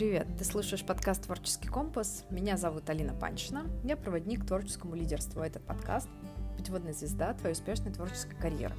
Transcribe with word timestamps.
привет! 0.00 0.26
Ты 0.38 0.44
слушаешь 0.44 0.82
подкаст 0.82 1.24
«Творческий 1.24 1.68
компас». 1.68 2.24
Меня 2.30 2.56
зовут 2.56 2.88
Алина 2.88 3.12
Панчина. 3.12 3.66
Я 3.84 3.98
проводник 3.98 4.42
к 4.42 4.46
творческому 4.46 4.94
лидерству. 4.94 5.42
Этот 5.42 5.62
подкаст– 5.62 6.08
путеводная 6.56 6.94
звезда 6.94 7.34
твоей 7.34 7.52
успешной 7.52 7.92
творческой 7.92 8.34
карьеры. 8.36 8.74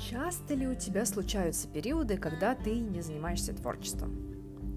Часто 0.00 0.54
ли 0.54 0.66
у 0.66 0.74
тебя 0.74 1.04
случаются 1.04 1.68
периоды, 1.68 2.16
когда 2.16 2.54
ты 2.54 2.70
не 2.80 3.02
занимаешься 3.02 3.52
творчеством? 3.52 4.16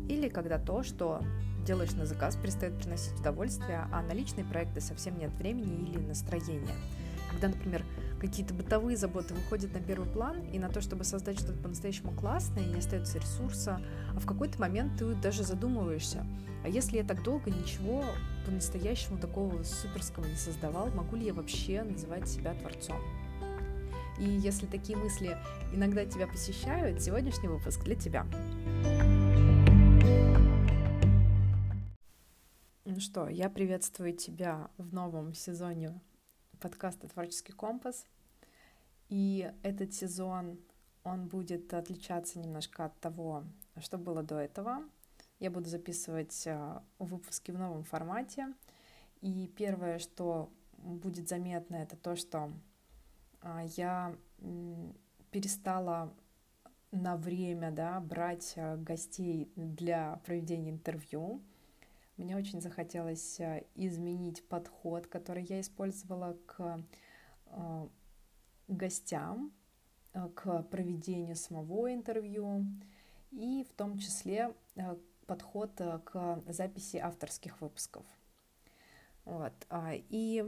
Или 0.09 0.27
когда 0.27 0.59
то, 0.59 0.83
что 0.83 1.21
делаешь 1.65 1.93
на 1.93 2.05
заказ, 2.05 2.35
перестает 2.35 2.77
приносить 2.77 3.17
удовольствие, 3.17 3.87
а 3.93 4.01
на 4.01 4.11
личные 4.11 4.43
проекты 4.43 4.81
совсем 4.81 5.17
нет 5.17 5.31
времени 5.35 5.89
или 5.89 5.99
настроения? 5.99 6.75
Когда, 7.31 7.47
например, 7.47 7.85
какие-то 8.19 8.53
бытовые 8.53 8.97
заботы 8.97 9.33
выходят 9.33 9.73
на 9.73 9.79
первый 9.79 10.09
план, 10.09 10.41
и 10.51 10.59
на 10.59 10.69
то, 10.69 10.81
чтобы 10.81 11.03
создать 11.03 11.39
что-то 11.39 11.61
по-настоящему 11.61 12.11
классное, 12.11 12.65
не 12.65 12.79
остается 12.79 13.19
ресурса, 13.19 13.81
а 14.15 14.19
в 14.19 14.25
какой-то 14.25 14.59
момент 14.59 14.97
ты 14.97 15.13
даже 15.15 15.43
задумываешься, 15.43 16.25
а 16.63 16.69
если 16.69 16.97
я 16.97 17.03
так 17.03 17.23
долго 17.23 17.49
ничего 17.49 18.03
по-настоящему 18.45 19.17
такого 19.17 19.63
суперского 19.63 20.25
не 20.25 20.35
создавал, 20.35 20.89
могу 20.89 21.15
ли 21.15 21.25
я 21.25 21.33
вообще 21.33 21.83
называть 21.83 22.27
себя 22.27 22.53
творцом? 22.55 22.97
И 24.19 24.25
если 24.25 24.65
такие 24.65 24.97
мысли 24.97 25.37
иногда 25.73 26.05
тебя 26.05 26.27
посещают, 26.27 27.01
сегодняшний 27.01 27.47
выпуск 27.49 27.83
для 27.83 27.95
тебя. 27.95 28.25
Ну 32.85 32.99
что, 32.99 33.29
я 33.29 33.49
приветствую 33.49 34.13
тебя 34.13 34.69
в 34.77 34.91
новом 34.91 35.35
сезоне 35.35 36.01
подкаста 36.57 37.07
«Творческий 37.07 37.53
компас». 37.53 38.05
И 39.09 39.51
этот 39.63 39.93
сезон, 39.93 40.59
он 41.03 41.27
будет 41.27 41.73
отличаться 41.73 42.39
немножко 42.39 42.85
от 42.85 42.99
того, 42.99 43.43
что 43.79 43.97
было 43.97 44.23
до 44.23 44.39
этого. 44.39 44.83
Я 45.39 45.51
буду 45.51 45.69
записывать 45.69 46.45
а, 46.47 46.83
выпуски 46.99 47.51
в 47.51 47.59
новом 47.59 47.83
формате. 47.83 48.53
И 49.21 49.51
первое, 49.55 49.99
что 49.99 50.51
будет 50.77 51.29
заметно, 51.29 51.75
это 51.75 51.95
то, 51.95 52.15
что 52.15 52.51
а, 53.41 53.63
я 53.77 54.15
перестала 55.31 56.13
на 56.91 57.17
время 57.17 57.71
да, 57.71 57.99
брать 57.99 58.53
а, 58.55 58.77
гостей 58.77 59.51
для 59.55 60.19
проведения 60.25 60.71
интервью. 60.71 61.41
Мне 62.17 62.35
очень 62.35 62.61
захотелось 62.61 63.39
э, 63.39 63.65
изменить 63.75 64.43
подход, 64.47 65.05
который 65.05 65.43
я 65.43 65.61
использовала 65.61 66.35
к 66.47 66.83
э, 67.45 67.87
гостям, 68.67 69.53
э, 70.13 70.27
к 70.29 70.63
проведению 70.63 71.35
самого 71.35 71.93
интервью 71.93 72.65
и 73.31 73.63
в 73.69 73.73
том 73.73 73.99
числе 73.99 74.55
подход 75.27 75.71
к 75.75 76.41
записи 76.47 76.97
авторских 76.97 77.61
выпусков. 77.61 78.05
Вот. 79.25 79.53
А, 79.69 79.91
и 79.93 80.43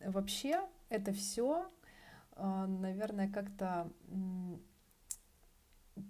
вообще 0.00 0.66
это 0.88 1.12
все, 1.12 1.70
наверное, 2.36 3.30
как-то 3.30 3.92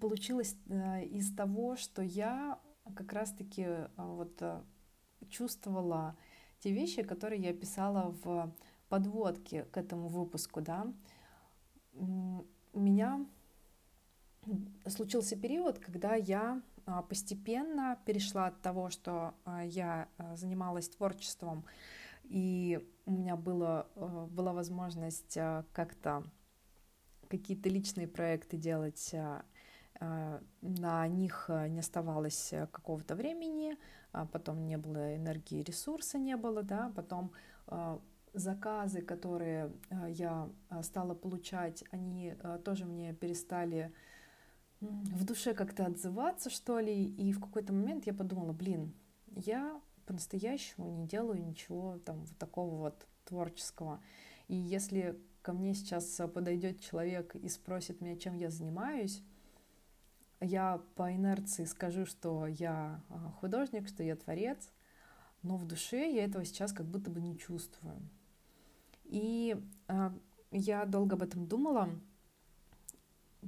получилось 0.01 0.57
из 1.11 1.35
того, 1.35 1.75
что 1.75 2.03
я 2.03 2.61
как 2.95 3.13
раз-таки 3.13 3.65
а, 3.65 3.89
вот 3.97 4.41
а, 4.43 4.65
чувствовала 5.29 6.17
те 6.61 6.73
вещи, 6.73 7.03
которые 7.03 7.41
я 7.43 7.53
писала 7.53 8.15
в 8.23 8.53
подводке 8.89 9.65
к 9.65 9.77
этому 9.77 10.09
выпуску, 10.09 10.61
да. 10.61 10.93
У 11.95 12.81
меня 12.81 13.25
случился 14.87 15.37
период, 15.37 15.79
когда 15.79 16.15
я 16.15 16.63
а, 16.87 17.03
постепенно 17.03 17.99
перешла 18.05 18.47
от 18.47 18.61
того, 18.61 18.91
что 18.91 19.35
я 19.65 20.09
занималась 20.35 20.89
творчеством, 20.89 21.65
и 22.25 22.81
у 23.07 23.13
меня 23.13 23.37
было, 23.37 23.89
была 24.31 24.53
возможность 24.53 25.35
как-то 25.73 26.25
какие-то 27.29 27.69
личные 27.69 28.07
проекты 28.07 28.57
делать 28.57 29.15
Э, 29.15 29.43
на 30.61 31.09
них 31.09 31.47
э, 31.49 31.69
не 31.69 31.81
оставалось 31.81 32.53
э, 32.53 32.67
какого-то 32.67 33.15
времени, 33.15 33.77
а 34.13 34.27
потом 34.27 34.67
не 34.67 34.77
было 34.77 35.17
энергии, 35.17 35.63
ресурса 35.63 36.19
не 36.19 36.37
было, 36.37 36.63
да, 36.63 36.93
потом 36.95 37.33
заказы, 38.35 39.01
которые 39.01 39.73
я 40.09 40.51
стала 40.83 41.15
получать, 41.15 41.85
они 41.91 42.35
тоже 42.65 42.85
мне 42.85 43.15
перестали 43.15 43.91
в 44.81 45.25
душе 45.25 45.55
как-то 45.55 45.87
отзываться, 45.87 46.51
что 46.51 46.79
ли, 46.79 47.05
и 47.05 47.33
в 47.33 47.41
какой-то 47.41 47.73
момент 47.73 48.07
я 48.07 48.13
подумала, 48.13 48.53
блин, 48.53 48.93
я 49.29 49.81
по-настоящему 50.07 50.91
не 50.91 51.07
делаю 51.07 51.43
ничего 51.43 51.99
там 52.05 52.21
вот 52.21 52.37
такого 52.37 52.77
вот 52.77 53.07
творческого. 53.25 54.03
И 54.49 54.55
если 54.55 55.19
ко 55.41 55.53
мне 55.53 55.75
сейчас 55.75 56.21
подойдет 56.35 56.81
человек 56.81 57.35
и 57.37 57.49
спросит 57.49 58.01
меня, 58.01 58.17
чем 58.17 58.35
я 58.35 58.51
занимаюсь, 58.51 59.23
я 60.43 60.81
по 60.97 61.15
инерции 61.15 61.65
скажу, 61.65 62.05
что 62.05 62.47
я 62.47 63.01
а, 63.09 63.31
художник, 63.41 63.89
что 63.89 64.03
я 64.03 64.17
творец, 64.17 64.71
но 65.43 65.57
в 65.57 65.65
душе 65.65 66.13
я 66.13 66.25
этого 66.25 66.45
сейчас 66.45 66.73
как 66.73 66.87
будто 66.87 67.11
бы 67.11 67.21
не 67.21 67.39
чувствую. 67.39 67.97
И 69.05 69.57
а, 69.89 70.13
я 70.51 70.85
долго 70.85 71.17
об 71.17 71.23
этом 71.23 71.47
думала, 71.47 71.89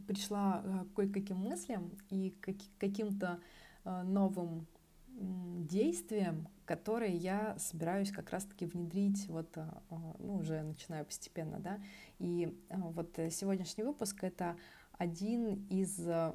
пришла 0.06 0.62
а, 0.64 0.84
к 0.84 0.94
кое-каким 0.94 1.36
мыслям 1.38 1.90
и 2.10 2.30
к 2.40 2.54
каким-то 2.78 3.40
новым 3.84 4.66
действиям, 5.06 6.48
которые 6.64 7.14
я 7.14 7.54
собираюсь 7.58 8.10
как 8.10 8.30
раз-таки 8.30 8.64
внедрить, 8.64 9.28
вот, 9.28 9.58
ну, 10.18 10.36
уже 10.36 10.62
начинаю 10.62 11.04
постепенно, 11.04 11.60
да, 11.60 11.78
и 12.18 12.58
вот 12.70 13.14
сегодняшний 13.30 13.84
выпуск— 13.84 14.16
это 14.24 14.56
один 14.98 15.66
из, 15.68 15.98
э, 16.06 16.34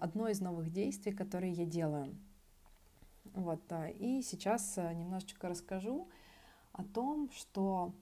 одно 0.00 0.28
из 0.28 0.40
новых 0.40 0.70
действий, 0.70 1.12
которые 1.12 1.52
я 1.52 1.64
делаю. 1.64 2.16
Вот, 3.34 3.62
и 3.98 4.22
сейчас 4.22 4.76
э, 4.78 4.92
немножечко 4.94 5.48
расскажу 5.48 6.08
о 6.72 6.82
том, 6.84 7.30
что, 7.30 7.94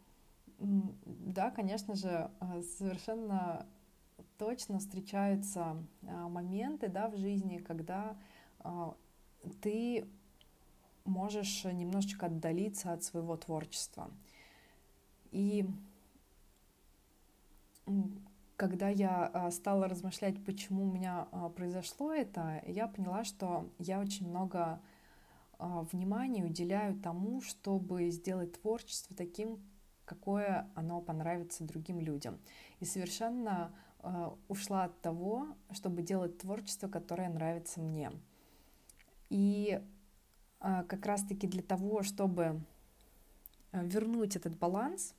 да, 0.59 1.51
конечно 1.51 1.95
же, 1.95 2.31
э, 2.41 2.63
совершенно 2.63 3.67
точно 4.39 4.79
встречаются 4.79 5.77
моменты, 6.03 6.89
да, 6.89 7.09
в 7.09 7.17
жизни, 7.17 7.59
когда 7.59 8.17
ты 9.61 10.09
можешь 11.05 11.65
немножечко 11.65 12.27
отдалиться 12.27 12.93
от 12.93 13.03
своего 13.03 13.37
творчества. 13.37 14.11
И 15.33 15.67
когда 18.59 18.89
я 18.89 19.31
а, 19.33 19.51
стала 19.53 19.87
размышлять, 19.89 20.45
почему 20.45 20.83
у 20.83 20.93
меня 20.93 21.29
а, 21.31 21.49
произошло 21.49 22.13
это, 22.13 22.61
я 22.67 22.89
поняла, 22.89 23.23
что 23.23 23.71
я 23.79 24.01
очень 24.01 24.29
много 24.29 24.81
а, 25.59 25.83
внимания 25.93 26.45
уделяю 26.45 26.99
тому, 26.99 27.41
чтобы 27.41 28.11
сделать 28.11 28.61
творчество 28.61 29.15
таким, 29.15 29.61
какое 30.05 30.69
оно 30.75 31.01
понравится 31.01 31.63
другим 31.63 32.01
людям. 32.01 32.39
И 32.81 32.85
совершенно 32.85 33.73
ушла 34.47 34.85
от 34.85 35.01
того, 35.01 35.49
чтобы 35.73 36.03
делать 36.03 36.39
творчество, 36.39 36.87
которое 36.89 37.29
нравится 37.29 37.81
мне. 37.81 38.13
И 39.29 39.83
как 40.61 41.05
раз-таки 41.05 41.49
для 41.49 41.63
того, 41.63 42.05
чтобы 42.05 42.63
вернуть 43.73 44.37
этот 44.37 44.57
баланс, 44.57 45.17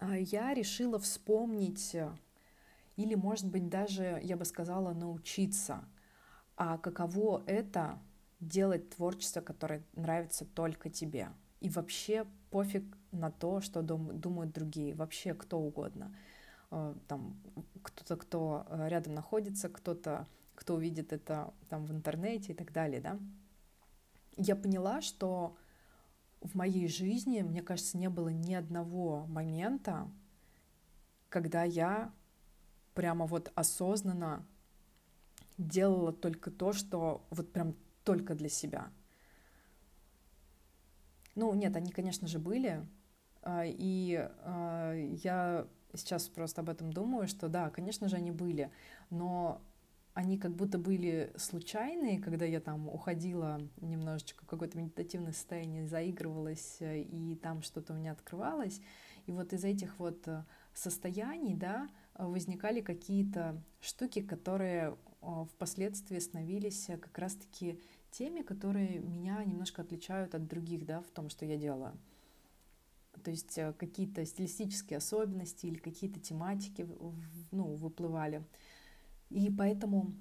я 0.00 0.54
решила 0.54 0.98
вспомнить 0.98 1.94
э, 1.94 2.10
или, 2.96 3.14
может 3.14 3.46
быть, 3.46 3.68
даже, 3.68 4.20
я 4.22 4.36
бы 4.36 4.44
сказала, 4.44 4.92
научиться, 4.92 5.84
а 6.56 6.78
каково 6.78 7.42
это 7.46 7.98
делать 8.40 8.90
творчество, 8.90 9.40
которое 9.40 9.82
нравится 9.94 10.44
только 10.44 10.90
тебе. 10.90 11.28
И 11.60 11.68
вообще 11.68 12.26
пофиг 12.50 12.84
на 13.12 13.30
то, 13.30 13.60
что 13.60 13.82
думают 13.82 14.52
другие, 14.52 14.94
вообще 14.94 15.34
кто 15.34 15.58
угодно. 15.58 16.14
Э, 16.70 16.94
там 17.08 17.36
кто-то, 17.82 18.16
кто 18.16 18.66
э, 18.68 18.88
рядом 18.88 19.14
находится, 19.14 19.68
кто-то, 19.68 20.26
кто 20.54 20.74
увидит 20.74 21.12
это 21.12 21.52
там 21.68 21.84
в 21.84 21.92
интернете 21.92 22.52
и 22.52 22.54
так 22.54 22.72
далее, 22.72 23.00
да. 23.00 23.18
Я 24.36 24.56
поняла, 24.56 25.02
что 25.02 25.56
в 26.40 26.54
моей 26.54 26.88
жизни, 26.88 27.42
мне 27.42 27.62
кажется, 27.62 27.98
не 27.98 28.08
было 28.08 28.28
ни 28.28 28.54
одного 28.54 29.26
момента, 29.26 30.10
когда 31.28 31.64
я 31.64 32.12
прямо 32.94 33.26
вот 33.26 33.52
осознанно 33.54 34.46
делала 35.58 36.12
только 36.12 36.50
то, 36.50 36.72
что 36.72 37.24
вот 37.30 37.52
прям 37.52 37.74
только 38.04 38.34
для 38.34 38.48
себя. 38.48 38.90
Ну, 41.34 41.54
нет, 41.54 41.76
они, 41.76 41.92
конечно 41.92 42.26
же, 42.26 42.38
были. 42.38 42.86
А, 43.42 43.64
и 43.64 44.28
а, 44.42 44.94
я 44.94 45.66
сейчас 45.94 46.28
просто 46.28 46.62
об 46.62 46.68
этом 46.68 46.92
думаю, 46.92 47.28
что 47.28 47.48
да, 47.48 47.70
конечно 47.70 48.08
же, 48.08 48.16
они 48.16 48.30
были. 48.30 48.70
Но 49.10 49.60
они 50.14 50.38
как 50.38 50.54
будто 50.54 50.78
были 50.78 51.32
случайные, 51.36 52.20
когда 52.20 52.44
я 52.44 52.60
там 52.60 52.88
уходила 52.88 53.60
немножечко 53.80 54.44
в 54.44 54.48
какое-то 54.48 54.76
медитативное 54.78 55.32
состояние, 55.32 55.86
заигрывалась, 55.86 56.76
э, 56.80 57.02
и 57.02 57.36
там 57.36 57.62
что-то 57.62 57.92
у 57.92 57.96
меня 57.96 58.12
открывалось. 58.12 58.80
И 59.26 59.32
вот 59.32 59.52
из 59.52 59.64
этих 59.64 59.98
вот 59.98 60.26
э, 60.26 60.44
состояний, 60.74 61.54
да, 61.54 61.88
возникали 62.14 62.80
какие-то 62.80 63.62
штуки, 63.80 64.20
которые 64.20 64.96
впоследствии 65.52 66.18
становились 66.18 66.86
как 66.86 67.16
раз-таки 67.18 67.78
теми, 68.10 68.42
которые 68.42 68.98
меня 68.98 69.42
немножко 69.44 69.82
отличают 69.82 70.34
от 70.34 70.46
других, 70.46 70.86
да, 70.86 71.02
в 71.02 71.10
том, 71.10 71.30
что 71.30 71.44
я 71.44 71.56
делаю. 71.56 71.96
То 73.22 73.30
есть 73.30 73.56
э, 73.58 73.72
какие-то 73.74 74.24
стилистические 74.24 74.98
особенности 74.98 75.66
или 75.66 75.78
какие-то 75.78 76.20
тематики 76.20 76.88
ну, 77.50 77.74
выплывали. 77.74 78.44
И 79.30 79.50
поэтому 79.50 80.12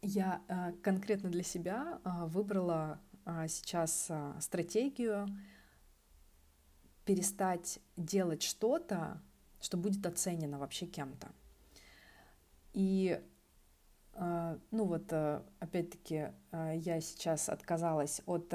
я 0.00 0.40
э, 0.48 0.72
конкретно 0.82 1.30
для 1.30 1.42
себя 1.42 2.00
э, 2.04 2.26
выбрала 2.26 3.00
сейчас 3.48 4.08
стратегию 4.38 5.26
перестать 7.04 7.80
делать 7.96 8.44
что-то, 8.44 9.20
что 9.60 9.76
будет 9.76 10.06
оценено 10.06 10.60
вообще 10.60 10.86
кем-то. 10.86 11.32
И 12.72 13.20
ну 14.14 14.58
вот, 14.70 15.12
опять-таки, 15.58 16.28
я 16.52 17.00
сейчас 17.00 17.48
отказалась 17.48 18.22
от 18.26 18.54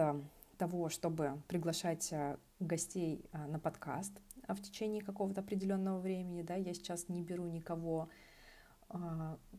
того, 0.57 0.88
чтобы 0.88 1.44
приглашать 1.50 2.14
гостей 2.62 3.25
на 3.34 3.60
подкаст 3.60 4.14
в 4.48 4.62
течение 4.62 5.02
какого-то 5.02 5.42
определенного 5.42 6.00
времени, 6.00 6.44
да, 6.44 6.56
я 6.56 6.74
сейчас 6.74 7.10
не 7.10 7.22
беру 7.22 7.46
никого, 7.46 8.10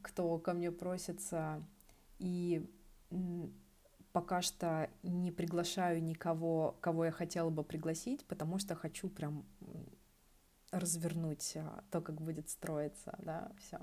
кто 0.03 0.39
ко 0.39 0.53
мне 0.53 0.71
просится, 0.71 1.63
и 2.19 2.69
пока 4.13 4.43
что 4.43 4.91
не 5.03 5.33
приглашаю 5.33 6.03
никого, 6.03 6.77
кого 6.81 7.07
я 7.07 7.11
хотела 7.11 7.51
бы 7.51 7.65
пригласить, 7.65 8.27
потому 8.27 8.59
что 8.59 8.75
хочу 8.75 9.09
прям 9.09 9.45
развернуть 10.71 11.57
то, 11.91 12.01
как 12.01 12.21
будет 12.21 12.49
строиться, 12.51 13.15
да, 13.19 13.53
все 13.59 13.79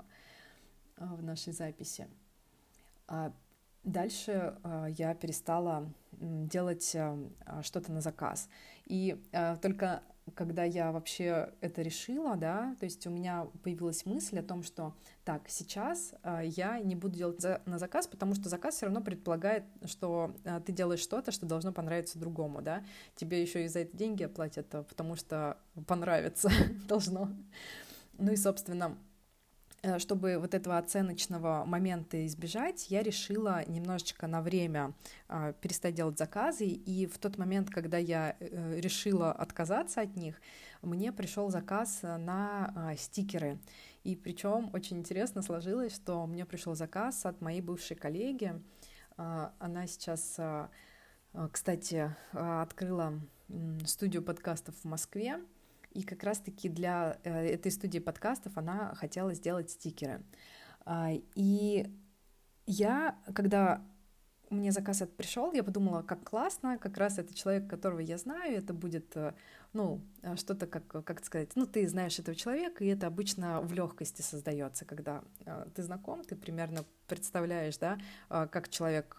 в 0.96 1.22
нашей 1.22 1.52
записи. 1.52 2.08
Дальше 3.82 4.58
я 4.98 5.14
перестала 5.14 5.92
делать 6.12 6.96
что-то 7.62 7.92
на 7.92 8.00
заказ. 8.00 8.48
И 8.84 9.20
только 9.62 10.02
когда 10.34 10.64
я 10.64 10.92
вообще 10.92 11.52
это 11.60 11.82
решила, 11.82 12.36
да, 12.36 12.76
то 12.78 12.84
есть 12.84 13.06
у 13.06 13.10
меня 13.10 13.46
появилась 13.62 14.04
мысль 14.06 14.38
о 14.38 14.42
том, 14.42 14.62
что 14.62 14.94
так, 15.24 15.48
сейчас 15.48 16.14
э, 16.22 16.42
я 16.44 16.78
не 16.78 16.94
буду 16.94 17.16
делать 17.16 17.40
за, 17.40 17.62
на 17.66 17.78
заказ, 17.78 18.06
потому 18.06 18.34
что 18.34 18.48
заказ 18.48 18.76
все 18.76 18.86
равно 18.86 19.00
предполагает, 19.00 19.64
что 19.84 20.34
э, 20.44 20.60
ты 20.64 20.72
делаешь 20.72 21.00
что-то, 21.00 21.32
что 21.32 21.46
должно 21.46 21.72
понравиться 21.72 22.18
другому, 22.18 22.62
да, 22.62 22.84
тебе 23.16 23.42
еще 23.42 23.64
и 23.64 23.68
за 23.68 23.80
это 23.80 23.96
деньги 23.96 24.22
оплатят, 24.22 24.68
потому 24.68 25.16
что 25.16 25.56
понравится 25.86 26.50
должно. 26.88 27.30
Ну 28.18 28.32
и, 28.32 28.36
собственно, 28.36 28.96
чтобы 29.98 30.38
вот 30.38 30.54
этого 30.54 30.76
оценочного 30.76 31.64
момента 31.64 32.26
избежать, 32.26 32.90
я 32.90 33.02
решила 33.02 33.64
немножечко 33.66 34.26
на 34.26 34.42
время 34.42 34.92
а, 35.28 35.52
перестать 35.54 35.94
делать 35.94 36.18
заказы, 36.18 36.66
и 36.66 37.06
в 37.06 37.18
тот 37.18 37.38
момент, 37.38 37.70
когда 37.70 37.96
я 37.96 38.36
э, 38.38 38.80
решила 38.80 39.32
отказаться 39.32 40.02
от 40.02 40.16
них, 40.16 40.40
мне 40.82 41.12
пришел 41.12 41.50
заказ 41.50 42.00
на 42.02 42.72
а, 42.74 42.96
стикеры. 42.96 43.58
И 44.04 44.16
причем 44.16 44.70
очень 44.72 44.98
интересно 44.98 45.42
сложилось, 45.42 45.94
что 45.94 46.26
мне 46.26 46.44
пришел 46.44 46.74
заказ 46.74 47.24
от 47.24 47.40
моей 47.40 47.62
бывшей 47.62 47.96
коллеги. 47.96 48.60
А, 49.16 49.54
она 49.58 49.86
сейчас, 49.86 50.38
кстати, 51.52 52.14
открыла 52.32 53.20
студию 53.86 54.22
подкастов 54.22 54.74
в 54.76 54.84
Москве, 54.84 55.38
и 55.92 56.02
как 56.02 56.22
раз-таки 56.22 56.68
для 56.68 57.18
э, 57.24 57.46
этой 57.46 57.72
студии 57.72 57.98
подкастов 57.98 58.56
она 58.56 58.94
хотела 58.94 59.34
сделать 59.34 59.70
стикеры. 59.70 60.22
А, 60.84 61.10
и 61.34 61.86
я, 62.66 63.18
когда 63.34 63.82
мне 64.50 64.72
заказ 64.72 65.02
этот 65.02 65.16
пришел, 65.16 65.52
я 65.52 65.62
подумала, 65.62 66.02
как 66.02 66.24
классно, 66.28 66.78
как 66.78 66.96
раз 66.96 67.18
это 67.18 67.34
человек, 67.34 67.68
которого 67.68 68.00
я 68.00 68.18
знаю, 68.18 68.56
это 68.56 68.72
будет, 68.72 69.16
э, 69.16 69.34
ну, 69.72 70.00
э, 70.22 70.36
что-то, 70.36 70.66
как, 70.66 70.86
как 70.86 71.24
сказать, 71.24 71.50
ну, 71.56 71.66
ты 71.66 71.88
знаешь 71.88 72.18
этого 72.18 72.36
человека, 72.36 72.84
и 72.84 72.88
это 72.88 73.08
обычно 73.08 73.60
в 73.60 73.72
легкости 73.72 74.22
создается, 74.22 74.84
когда 74.84 75.22
ты 75.74 75.82
знаком, 75.82 76.22
ты 76.24 76.36
примерно 76.36 76.84
представляешь, 77.08 77.78
да, 77.78 77.98
как 78.28 78.68
человек 78.68 79.16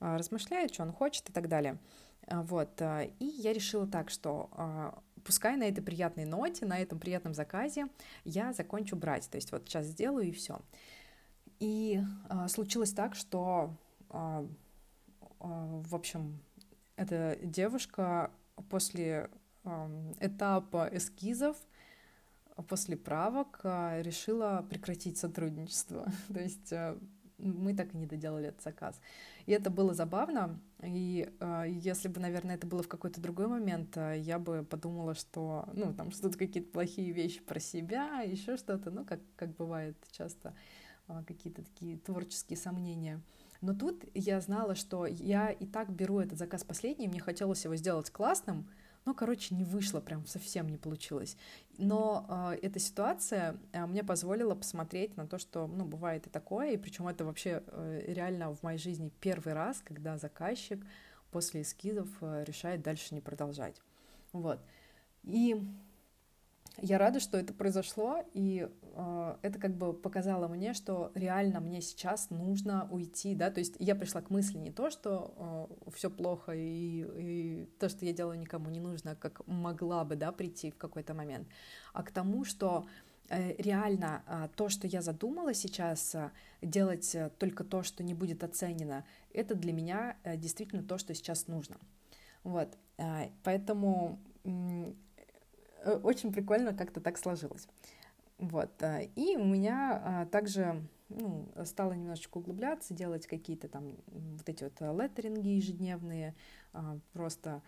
размышляет, 0.00 0.74
что 0.74 0.82
он 0.82 0.92
хочет 0.92 1.28
и 1.30 1.32
так 1.32 1.48
далее. 1.48 1.78
Вот, 2.26 2.80
и 2.80 3.24
я 3.24 3.52
решила 3.52 3.86
так, 3.86 4.10
что 4.10 4.50
пускай 5.28 5.58
на 5.58 5.64
этой 5.64 5.82
приятной 5.82 6.24
ноте, 6.24 6.64
на 6.64 6.78
этом 6.78 6.98
приятном 6.98 7.34
заказе 7.34 7.88
я 8.24 8.54
закончу 8.54 8.96
брать. 8.96 9.28
То 9.28 9.36
есть 9.36 9.52
вот 9.52 9.68
сейчас 9.68 9.84
сделаю 9.84 10.26
и 10.26 10.32
все. 10.32 10.62
И 11.60 12.00
а, 12.30 12.48
случилось 12.48 12.94
так, 12.94 13.14
что, 13.14 13.74
а, 14.08 14.46
а, 15.38 15.82
в 15.82 15.94
общем, 15.94 16.40
эта 16.96 17.38
девушка 17.42 18.30
после 18.70 19.28
а, 19.64 19.90
этапа 20.18 20.88
эскизов, 20.90 21.58
после 22.66 22.96
правок 22.96 23.60
а, 23.64 24.00
решила 24.00 24.66
прекратить 24.70 25.18
сотрудничество. 25.18 26.10
То 26.32 26.40
есть 26.40 26.72
мы 27.38 27.74
так 27.74 27.94
и 27.94 27.96
не 27.96 28.06
доделали 28.06 28.48
этот 28.48 28.62
заказ. 28.62 29.00
И 29.46 29.52
это 29.52 29.70
было 29.70 29.94
забавно. 29.94 30.60
И 30.82 31.28
э, 31.40 31.64
если 31.68 32.08
бы, 32.08 32.20
наверное, 32.20 32.56
это 32.56 32.66
было 32.66 32.82
в 32.82 32.88
какой-то 32.88 33.20
другой 33.20 33.46
момент, 33.46 33.96
э, 33.96 34.18
я 34.18 34.38
бы 34.38 34.64
подумала, 34.64 35.14
что, 35.14 35.68
ну, 35.72 35.94
там 35.94 36.10
что-то 36.10 36.36
какие-то 36.36 36.70
плохие 36.70 37.12
вещи 37.12 37.40
про 37.40 37.60
себя, 37.60 38.20
еще 38.20 38.56
что-то, 38.56 38.90
ну, 38.90 39.04
как, 39.04 39.20
как 39.36 39.54
бывает 39.56 39.96
часто, 40.10 40.54
э, 41.08 41.22
какие-то 41.26 41.62
такие 41.62 41.98
творческие 41.98 42.56
сомнения. 42.56 43.20
Но 43.60 43.74
тут 43.74 44.04
я 44.14 44.40
знала, 44.40 44.74
что 44.74 45.06
я 45.06 45.50
и 45.50 45.66
так 45.66 45.90
беру 45.90 46.20
этот 46.20 46.38
заказ 46.38 46.62
последний, 46.62 47.08
мне 47.08 47.20
хотелось 47.20 47.64
его 47.64 47.74
сделать 47.74 48.10
классным, 48.10 48.68
ну, 49.08 49.14
короче, 49.14 49.54
не 49.54 49.64
вышло, 49.64 50.00
прям 50.00 50.26
совсем 50.26 50.68
не 50.68 50.76
получилось. 50.76 51.38
Но 51.78 52.26
э, 52.28 52.58
эта 52.60 52.78
ситуация 52.78 53.56
э, 53.72 53.86
мне 53.86 54.04
позволила 54.04 54.54
посмотреть 54.54 55.16
на 55.16 55.26
то, 55.26 55.38
что, 55.38 55.66
ну, 55.66 55.86
бывает 55.86 56.26
и 56.26 56.30
такое, 56.30 56.72
и 56.72 56.76
причем 56.76 57.08
это 57.08 57.24
вообще 57.24 57.62
э, 57.66 58.02
реально 58.06 58.54
в 58.54 58.62
моей 58.62 58.78
жизни 58.78 59.10
первый 59.20 59.54
раз, 59.54 59.80
когда 59.82 60.18
заказчик 60.18 60.84
после 61.30 61.62
эскизов 61.62 62.06
э, 62.20 62.44
решает 62.46 62.82
дальше 62.82 63.14
не 63.14 63.22
продолжать. 63.22 63.80
Вот. 64.34 64.60
И 65.22 65.56
я 66.82 66.98
рада, 66.98 67.18
что 67.18 67.38
это 67.38 67.54
произошло, 67.54 68.22
и 68.34 68.68
это 69.42 69.58
как 69.58 69.76
бы 69.76 69.92
показало 69.92 70.48
мне, 70.48 70.74
что 70.74 71.10
реально 71.14 71.60
мне 71.60 71.80
сейчас 71.80 72.30
нужно 72.30 72.88
уйти, 72.90 73.34
да, 73.34 73.50
то 73.50 73.60
есть 73.60 73.76
я 73.78 73.94
пришла 73.94 74.20
к 74.20 74.30
мысли 74.30 74.58
не 74.58 74.70
то, 74.70 74.90
что 74.90 75.68
э, 75.86 75.90
все 75.94 76.10
плохо 76.10 76.52
и, 76.52 77.04
и 77.16 77.68
то, 77.78 77.88
что 77.88 78.04
я 78.04 78.12
делаю, 78.12 78.38
никому 78.38 78.70
не 78.70 78.80
нужно, 78.80 79.16
как 79.16 79.46
могла 79.46 80.04
бы, 80.04 80.16
да, 80.16 80.32
прийти 80.32 80.70
в 80.70 80.76
какой-то 80.76 81.14
момент, 81.14 81.48
а 81.92 82.02
к 82.02 82.10
тому, 82.10 82.44
что 82.44 82.86
э, 83.28 83.54
реально 83.60 84.22
э, 84.26 84.48
то, 84.56 84.68
что 84.68 84.86
я 84.86 85.02
задумала 85.02 85.54
сейчас, 85.54 86.14
э, 86.14 86.30
делать 86.62 87.14
э, 87.14 87.30
только 87.38 87.64
то, 87.64 87.82
что 87.82 88.02
не 88.02 88.14
будет 88.14 88.44
оценено, 88.44 89.04
это 89.32 89.54
для 89.54 89.72
меня 89.72 90.16
э, 90.24 90.36
действительно 90.36 90.82
то, 90.82 90.98
что 90.98 91.14
сейчас 91.14 91.46
нужно. 91.46 91.76
Вот, 92.44 92.76
э, 92.98 93.28
поэтому 93.42 94.18
Э, 95.88 95.96
очень 96.02 96.32
прикольно 96.32 96.74
как-то 96.74 97.00
так 97.00 97.18
сложилось. 97.18 97.68
Вот. 98.38 98.82
Э, 98.82 99.04
и 99.16 99.36
у 99.36 99.44
меня 99.44 100.02
а, 100.04 100.26
также 100.26 100.82
ну, 101.08 101.48
стало 101.64 101.92
немножечко 101.92 102.38
углубляться, 102.38 102.94
делать 102.94 103.26
какие-то 103.26 103.68
там 103.68 103.96
вот 104.06 104.48
эти 104.48 104.64
вот 104.64 104.80
леттеринги 104.80 105.48
ежедневные, 105.48 106.34
а, 106.72 106.98
просто 107.12 107.62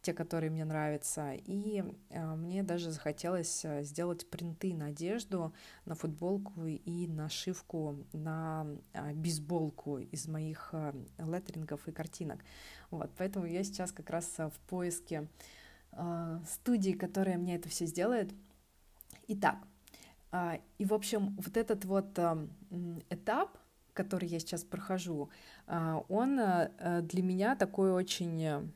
те, 0.00 0.14
которые 0.14 0.50
мне 0.50 0.64
нравятся. 0.64 1.32
И 1.34 1.84
мне 2.10 2.62
даже 2.62 2.90
захотелось 2.90 3.64
сделать 3.80 4.28
принты 4.30 4.72
на 4.74 4.86
одежду, 4.86 5.52
на 5.84 5.94
футболку 5.94 6.66
и 6.66 7.06
нашивку 7.06 7.96
на 8.12 8.66
бейсболку 9.14 9.98
из 9.98 10.26
моих 10.26 10.74
леттерингов 11.18 11.86
и 11.88 11.92
картинок. 11.92 12.40
Вот, 12.90 13.10
поэтому 13.18 13.46
я 13.46 13.62
сейчас 13.64 13.92
как 13.92 14.08
раз 14.08 14.26
в 14.38 14.58
поиске 14.68 15.28
э, 15.92 16.40
студии, 16.48 16.92
которая 16.92 17.38
мне 17.38 17.56
это 17.56 17.68
все 17.68 17.86
сделает. 17.86 18.30
Итак, 19.28 19.58
э, 20.32 20.58
и 20.78 20.84
в 20.84 20.92
общем 20.92 21.36
вот 21.36 21.56
этот 21.56 21.84
вот 21.84 22.18
э, 22.18 22.46
этап, 23.10 23.58
который 23.92 24.28
я 24.28 24.38
сейчас 24.38 24.64
прохожу, 24.64 25.30
э, 25.66 26.00
он 26.08 26.38
э, 26.38 27.00
для 27.02 27.22
меня 27.22 27.56
такой 27.56 27.92
очень 27.92 28.72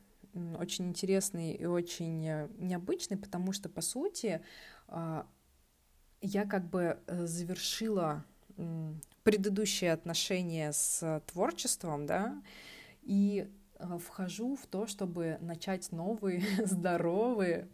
очень 0.59 0.85
интересный 0.89 1.53
и 1.53 1.65
очень 1.65 2.21
необычный, 2.59 3.17
потому 3.17 3.51
что, 3.51 3.67
по 3.67 3.81
сути, 3.81 4.41
я 4.87 6.45
как 6.45 6.69
бы 6.69 6.99
завершила 7.07 8.23
предыдущие 9.23 9.91
отношения 9.91 10.71
с 10.71 11.21
творчеством, 11.25 12.05
да, 12.05 12.41
и 13.01 13.49
э, 13.79 13.97
вхожу 13.97 14.55
в 14.55 14.67
то, 14.67 14.87
чтобы 14.87 15.37
начать 15.41 15.91
новые, 15.91 16.43
здоровые 16.65 17.67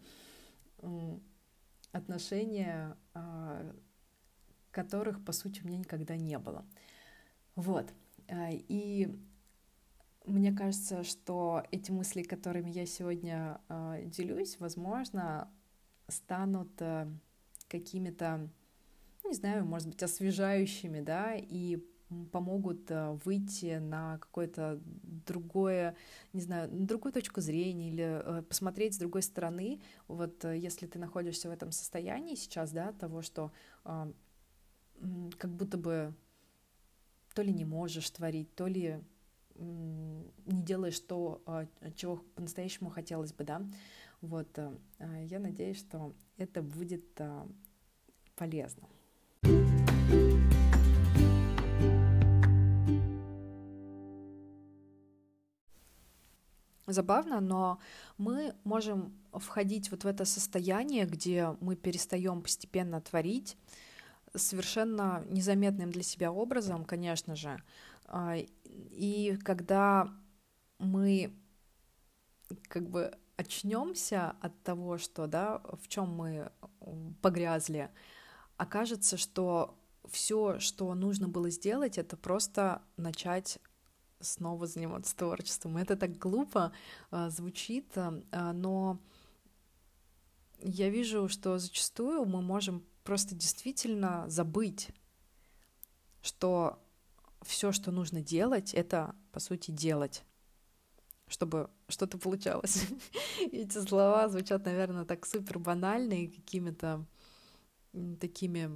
отношения, 1.96 2.98
а, 3.14 3.74
которых, 4.72 5.24
по 5.24 5.32
сути, 5.32 5.62
у 5.62 5.68
меня 5.68 5.78
никогда 5.78 6.18
не 6.18 6.38
было. 6.38 6.66
Вот. 7.56 7.94
А, 8.28 8.50
и 8.52 9.10
мне 10.26 10.52
кажется, 10.52 11.04
что 11.04 11.64
эти 11.72 11.92
мысли, 11.92 12.24
которыми 12.24 12.70
я 12.70 12.86
сегодня 12.86 13.62
а, 13.70 14.02
делюсь, 14.02 14.60
возможно, 14.60 15.50
станут 16.08 16.70
э, 16.82 17.08
какими-то, 17.68 18.48
не 19.24 19.34
знаю, 19.34 19.66
может 19.66 19.88
быть, 19.88 20.04
освежающими, 20.04 21.02
да, 21.02 21.34
и 21.36 21.84
помогут 22.32 22.90
э, 22.90 23.12
выйти 23.24 23.78
на 23.78 24.18
какое-то 24.20 24.80
другое, 24.84 25.96
не 26.34 26.42
знаю, 26.42 26.74
на 26.74 26.86
другую 26.86 27.14
точку 27.14 27.42
зрения 27.42 27.90
или 27.90 28.04
э, 28.04 28.42
посмотреть 28.44 28.96
с 28.96 28.98
другой 28.98 29.22
стороны. 29.22 29.82
Вот 30.08 30.44
если 30.44 30.88
ты 30.88 31.00
находишься 31.00 31.50
в 31.50 31.52
этом 31.52 31.72
состоянии 31.72 32.36
сейчас, 32.36 32.72
да, 32.72 32.92
того, 32.94 33.22
что 33.22 33.52
как 33.84 35.52
будто 35.52 35.78
бы 35.78 36.14
то 37.34 37.42
ли 37.42 37.54
не 37.54 37.66
можешь 37.66 38.10
творить, 38.10 38.56
то 38.56 38.68
ли 38.68 39.02
не 39.58 40.62
делаешь 40.64 41.00
то, 41.00 41.42
а, 41.46 41.68
чего 41.96 42.18
по-настоящему 42.36 42.90
хотелось 42.90 43.34
бы, 43.34 43.44
да, 43.44 43.62
вот, 44.22 44.58
э, 44.58 44.72
а, 45.00 45.24
я 45.24 45.40
надеюсь, 45.40 45.78
что 45.78 46.14
это 46.38 46.62
будет 46.62 47.06
а, 47.20 47.48
полезно. 48.36 48.88
Забавно, 56.88 57.40
но 57.40 57.80
мы 58.18 58.54
можем 58.64 59.14
входить 59.34 59.90
вот 59.90 60.04
в 60.04 60.08
это 60.08 60.24
состояние, 60.24 61.06
где 61.06 61.56
мы 61.60 61.76
перестаем 61.76 62.44
постепенно 62.44 63.02
творить, 63.02 63.58
совершенно 64.36 65.24
незаметным 65.30 65.92
для 65.92 66.04
себя 66.04 66.32
образом, 66.32 66.86
конечно 66.86 67.36
же. 67.36 67.62
А, 68.06 68.36
и 68.66 69.38
когда 69.44 70.14
мы 70.78 71.34
как 72.68 72.88
бы 72.90 73.18
очнемся 73.38 74.36
от 74.42 74.62
того, 74.64 74.98
что, 74.98 75.28
да, 75.28 75.62
в 75.82 75.88
чем 75.88 76.10
мы 76.14 76.52
погрязли, 77.22 77.90
окажется, 78.58 79.18
что 79.18 79.78
все, 80.08 80.60
что 80.60 80.94
нужно 80.94 81.28
было 81.28 81.50
сделать, 81.50 81.98
это 81.98 82.16
просто 82.16 82.82
начать 82.96 83.60
снова 84.20 84.68
заниматься 84.68 85.16
творчеством. 85.16 85.78
Это 85.78 85.96
так 85.96 86.18
глупо 86.18 86.72
а, 87.12 87.30
звучит, 87.30 87.92
а, 87.98 88.54
но 88.54 89.00
я 90.60 90.90
вижу, 90.90 91.28
что 91.28 91.58
зачастую 91.58 92.26
мы 92.26 92.42
можем 92.42 92.84
просто 93.04 93.36
действительно 93.36 94.26
забыть, 94.28 94.90
что 96.22 96.80
все, 97.42 97.72
что 97.72 97.92
нужно 97.92 98.22
делать, 98.22 98.74
это, 98.74 99.16
по 99.32 99.40
сути, 99.40 99.72
делать 99.72 100.24
чтобы 101.28 101.70
что-то 101.88 102.18
получалось. 102.18 102.86
Эти 103.52 103.80
слова 103.80 104.30
звучат, 104.30 104.66
наверное, 104.66 105.06
так 105.06 105.26
супер 105.26 105.60
банальные, 105.60 106.30
какими-то 106.30 107.06
такими 108.20 108.70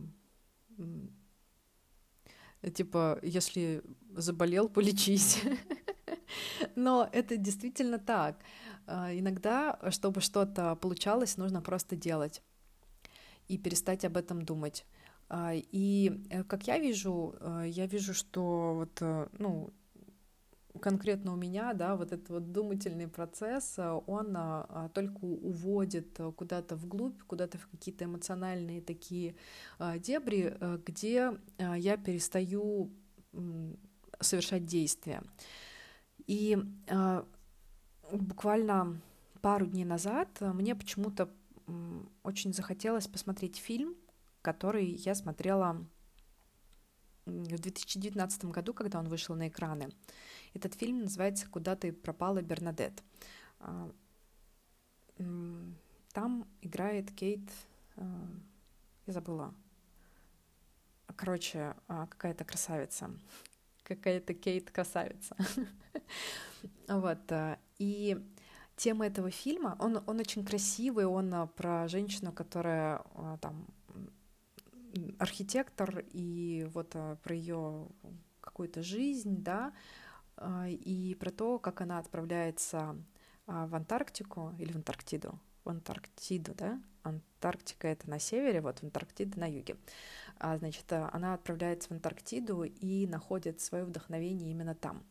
типа, 2.73 3.19
если 3.23 3.83
заболел, 4.15 4.69
полечись. 4.69 5.41
Но 6.75 7.09
это 7.11 7.37
действительно 7.37 7.99
так. 7.99 8.37
А, 8.87 9.13
иногда, 9.13 9.79
чтобы 9.89 10.21
что-то 10.21 10.75
получалось, 10.75 11.37
нужно 11.37 11.61
просто 11.61 11.95
делать 11.95 12.41
и 13.47 13.57
перестать 13.57 14.05
об 14.05 14.17
этом 14.17 14.43
думать. 14.43 14.85
А, 15.29 15.53
и 15.53 16.11
э, 16.29 16.43
как 16.43 16.67
я 16.67 16.79
вижу, 16.79 17.35
э, 17.39 17.65
я 17.67 17.85
вижу, 17.85 18.13
что 18.13 18.73
вот, 18.75 18.97
э, 19.01 19.27
ну, 19.37 19.71
конкретно 20.79 21.33
у 21.33 21.35
меня, 21.35 21.73
да, 21.73 21.95
вот 21.95 22.11
этот 22.11 22.29
вот 22.29 22.51
думательный 22.51 23.07
процесс, 23.07 23.79
он 23.79 24.33
а, 24.35 24.89
только 24.93 25.23
уводит 25.23 26.19
куда-то 26.35 26.75
вглубь, 26.75 27.21
куда-то 27.23 27.57
в 27.57 27.67
какие-то 27.67 28.05
эмоциональные 28.05 28.81
такие 28.81 29.35
а, 29.79 29.97
дебри, 29.97 30.55
где 30.85 31.33
я 31.57 31.97
перестаю 31.97 32.91
совершать 34.19 34.65
действия. 34.65 35.23
И 36.27 36.57
буквально 38.11 39.01
пару 39.41 39.65
дней 39.65 39.85
назад 39.85 40.29
мне 40.41 40.75
почему-то 40.75 41.29
очень 42.23 42.53
захотелось 42.53 43.07
посмотреть 43.07 43.57
фильм, 43.57 43.95
который 44.41 44.85
я 44.85 45.15
смотрела 45.15 45.85
в 47.25 47.47
2019 47.47 48.45
году, 48.45 48.73
когда 48.73 48.99
он 48.99 49.07
вышел 49.07 49.35
на 49.35 49.47
экраны. 49.47 49.89
Этот 50.53 50.73
фильм 50.73 51.03
называется 51.03 51.47
«Куда 51.47 51.75
ты 51.75 51.91
пропала, 51.93 52.41
Бернадет». 52.41 53.03
А, 53.59 53.91
там 56.13 56.47
играет 56.61 57.11
Кейт... 57.11 57.49
А, 57.95 58.27
я 59.05 59.13
забыла. 59.13 59.53
Короче, 61.15 61.75
а, 61.87 62.07
какая-то 62.07 62.45
красавица. 62.45 63.11
Какая-то 63.83 64.33
Кейт 64.33 64.71
красавица. 64.71 65.35
Вот. 66.87 67.31
И 67.77 68.17
тема 68.75 69.05
этого 69.05 69.29
фильма, 69.29 69.77
он, 69.79 70.03
он 70.07 70.19
очень 70.19 70.43
красивый, 70.43 71.05
он 71.05 71.47
про 71.55 71.87
женщину, 71.87 72.33
которая 72.33 73.01
там 73.39 73.65
архитектор, 75.19 76.03
и 76.11 76.67
вот 76.73 76.89
про 76.89 77.35
ее 77.35 77.87
какую-то 78.41 78.81
жизнь, 78.81 79.37
да, 79.43 79.71
и 80.67 81.15
про 81.19 81.31
то, 81.31 81.59
как 81.59 81.81
она 81.81 81.99
отправляется 81.99 82.95
в 83.45 83.75
Антарктику 83.75 84.53
или 84.57 84.71
в 84.71 84.75
Антарктиду, 84.75 85.39
в 85.63 85.69
Антарктиду, 85.69 86.53
да, 86.55 86.79
Антарктика 87.03 87.87
это 87.87 88.09
на 88.09 88.19
севере, 88.19 88.61
вот 88.61 88.83
Антарктида 88.83 89.39
на 89.39 89.49
юге. 89.49 89.77
А, 90.37 90.57
значит, 90.57 90.91
она 90.91 91.33
отправляется 91.33 91.89
в 91.89 91.91
Антарктиду 91.91 92.63
и 92.63 93.07
находит 93.07 93.61
свое 93.61 93.85
вдохновение 93.85 94.51
именно 94.51 94.75
там, 94.75 95.03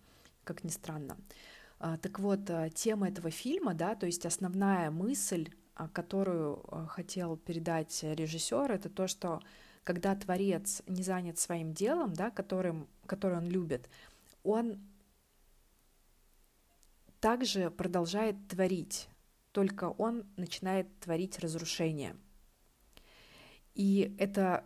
как 0.45 0.65
ни 0.65 0.71
странно. 0.71 1.17
А, 1.79 1.97
так 1.97 2.19
вот, 2.19 2.49
а, 2.51 2.71
тема 2.71 3.09
этого 3.09 3.31
фильма, 3.31 3.75
да, 3.75 3.95
то 3.95 4.07
есть 4.07 4.27
основная 4.27 4.91
мысль, 4.91 5.51
а, 5.75 5.89
которую 5.89 6.63
хотел 6.89 7.37
передать 7.37 8.03
режиссер, 8.03 8.71
это 8.73 8.89
то, 8.89 9.07
что 9.07 9.41
когда 9.85 10.15
творец 10.15 10.83
не 10.87 11.03
занят 11.03 11.39
своим 11.39 11.73
делом, 11.73 12.13
да, 12.13 12.31
которым, 12.31 12.89
который 13.07 13.39
он 13.39 13.49
любит, 13.49 13.89
он 14.43 14.79
также 17.21 17.71
продолжает 17.71 18.37
творить, 18.49 19.09
только 19.53 19.91
он 19.91 20.25
начинает 20.37 20.87
творить 21.01 21.39
разрушение. 21.39 22.17
И 23.75 24.15
это 24.19 24.65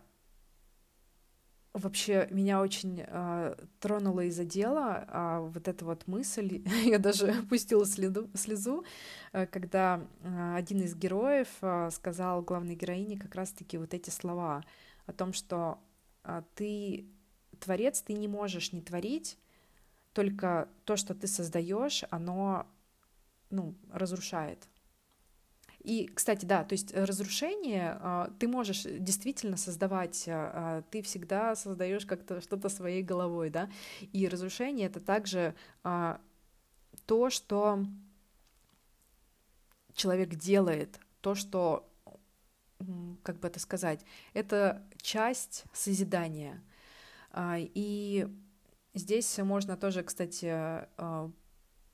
вообще 1.73 2.29
меня 2.31 2.61
очень 2.61 3.05
э, 3.07 3.55
тронула 3.81 4.21
и 4.21 4.31
задела 4.31 5.07
э, 5.07 5.49
вот 5.49 5.69
эта 5.69 5.85
вот 5.85 6.07
мысль. 6.07 6.63
Я 6.85 6.99
даже 6.99 7.33
пустила 7.49 7.87
следу, 7.87 8.31
слезу, 8.35 8.85
э, 9.33 9.47
когда 9.47 10.07
э, 10.23 10.55
один 10.57 10.81
из 10.83 10.95
героев 10.95 11.49
э, 11.63 11.91
сказал 11.93 12.43
главной 12.43 12.75
героине 12.75 13.19
как 13.19 13.35
раз-таки 13.35 13.79
вот 13.79 13.95
эти 13.95 14.11
слова 14.11 14.63
о 15.07 15.13
том, 15.13 15.33
что 15.33 15.79
э, 16.25 16.43
ты 16.55 17.07
творец, 17.59 18.03
ты 18.03 18.13
не 18.13 18.29
можешь 18.29 18.73
не 18.73 18.83
творить, 18.83 19.39
только 20.13 20.69
то, 20.85 20.97
что 20.97 21.15
ты 21.15 21.27
создаешь, 21.27 22.05
оно 22.11 22.67
ну, 23.51 23.75
разрушает. 23.91 24.69
И, 25.85 26.07
кстати, 26.07 26.45
да, 26.45 26.63
то 26.63 26.75
есть 26.75 26.95
разрушение 26.95 27.99
а, 28.01 28.33
ты 28.39 28.47
можешь 28.47 28.83
действительно 28.85 29.57
создавать, 29.57 30.29
а, 30.29 30.53
а, 30.55 30.83
ты 30.91 31.03
всегда 31.03 31.57
создаешь 31.57 32.07
как-то 32.07 32.41
что-то 32.41 32.69
своей 32.69 33.03
головой, 33.03 33.51
да, 33.51 33.69
и 34.13 34.29
разрушение 34.29 34.87
это 34.87 35.01
также 35.01 35.55
то, 37.07 37.31
что 37.31 37.85
человек 39.95 40.37
делает, 40.37 41.01
то, 41.21 41.35
что, 41.35 41.89
как 43.23 43.41
бы 43.41 43.49
это 43.49 43.59
сказать, 43.59 44.05
это 44.35 44.87
часть 45.01 45.65
созидания. 45.73 46.63
И 47.41 48.29
здесь 48.95 49.39
можно 49.39 49.77
тоже, 49.77 50.03
кстати, 50.03 50.87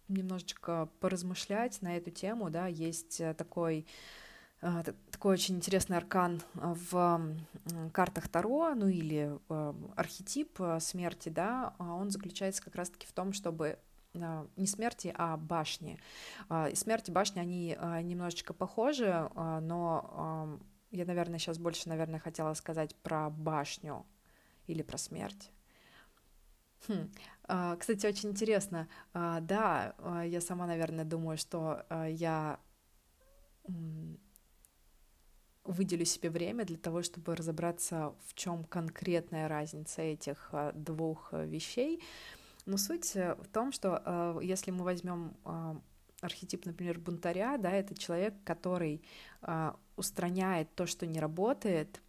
немножечко 0.08 0.88
поразмышлять 1.00 1.80
на 1.82 1.96
эту 1.96 2.10
тему, 2.10 2.50
да, 2.50 2.66
есть 2.66 3.20
э, 3.20 3.34
такой 3.34 3.86
а, 4.60 4.82
такой 4.82 5.34
очень 5.34 5.56
интересный 5.56 5.96
аркан 5.96 6.42
в 6.54 7.36
картах 7.92 8.28
Таро, 8.28 8.74
ну 8.74 8.88
или 8.88 9.38
архетип 9.94 10.58
смерти, 10.80 11.28
да, 11.28 11.74
он 11.78 12.10
заключается 12.10 12.62
как 12.62 12.74
раз-таки 12.74 13.06
в 13.06 13.12
том, 13.12 13.32
чтобы 13.32 13.78
не 14.14 14.66
смерти, 14.66 15.14
а 15.16 15.36
башни. 15.36 16.00
Смерть 16.74 17.08
и 17.08 17.12
башни, 17.12 17.38
они 17.38 17.78
немножечко 18.02 18.52
похожи, 18.52 19.30
но 19.36 20.58
я, 20.90 21.04
наверное, 21.04 21.38
сейчас 21.38 21.58
больше, 21.58 21.88
наверное, 21.88 22.18
хотела 22.18 22.54
сказать 22.54 22.96
про 22.96 23.30
башню 23.30 24.04
или 24.66 24.82
про 24.82 24.98
смерть. 24.98 25.52
Хм. 26.86 27.10
Кстати, 27.78 28.06
очень 28.06 28.30
интересно. 28.30 28.88
Да, 29.12 29.94
я 30.24 30.40
сама, 30.40 30.66
наверное, 30.66 31.04
думаю, 31.04 31.36
что 31.38 31.84
я 32.08 32.60
выделю 35.64 36.04
себе 36.04 36.30
время 36.30 36.64
для 36.64 36.78
того, 36.78 37.02
чтобы 37.02 37.36
разобраться, 37.36 38.14
в 38.26 38.34
чем 38.34 38.64
конкретная 38.64 39.48
разница 39.48 40.02
этих 40.02 40.52
двух 40.74 41.32
вещей. 41.32 42.02
Но 42.64 42.76
суть 42.76 43.16
э, 43.16 43.34
в 43.34 43.48
том, 43.48 43.72
что 43.72 44.38
если 44.42 44.70
мы 44.70 44.84
возьмем 44.84 45.36
архетип, 46.20 46.66
например, 46.66 46.98
бунтаря, 46.98 47.58
да, 47.58 47.70
это 47.70 47.94
человек, 47.94 48.34
который 48.44 49.02
устраняет 49.96 50.74
то, 50.74 50.86
что 50.86 51.06
не 51.06 51.20
работает, 51.20 52.00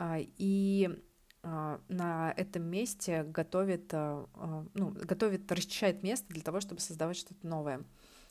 и 0.00 0.88
а, 0.90 0.96
на 1.42 2.32
этом 2.36 2.62
месте 2.62 3.24
готовит, 3.24 3.92
а, 3.92 4.28
а, 4.34 4.64
ну, 4.74 4.90
готовит, 4.90 5.50
расчищает 5.50 6.02
место 6.02 6.28
для 6.28 6.42
того, 6.42 6.60
чтобы 6.60 6.80
создавать 6.80 7.16
что-то 7.16 7.46
новое. 7.46 7.82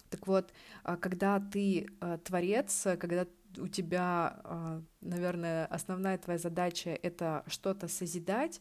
Так 0.10 0.27
вот, 0.27 0.51
когда 1.00 1.39
ты 1.39 1.88
творец, 2.25 2.86
когда 3.00 3.25
у 3.58 3.68
тебя, 3.70 4.82
наверное, 5.00 5.65
основная 5.68 6.18
твоя 6.18 6.38
задача— 6.38 6.89
это 7.01 7.46
что-то 7.48 7.88
созидать, 7.88 8.60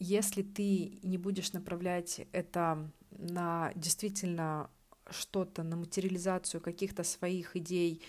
если 0.00 0.42
ты 0.42 0.98
не 1.04 1.16
будешь 1.16 1.52
направлять 1.52 2.26
это 2.32 2.90
на 3.10 3.70
действительно 3.76 4.68
что-то, 5.10 5.62
на 5.62 5.76
материализацию 5.76 6.60
каких-то 6.60 7.04
своих 7.04 7.54
идей 7.54 8.02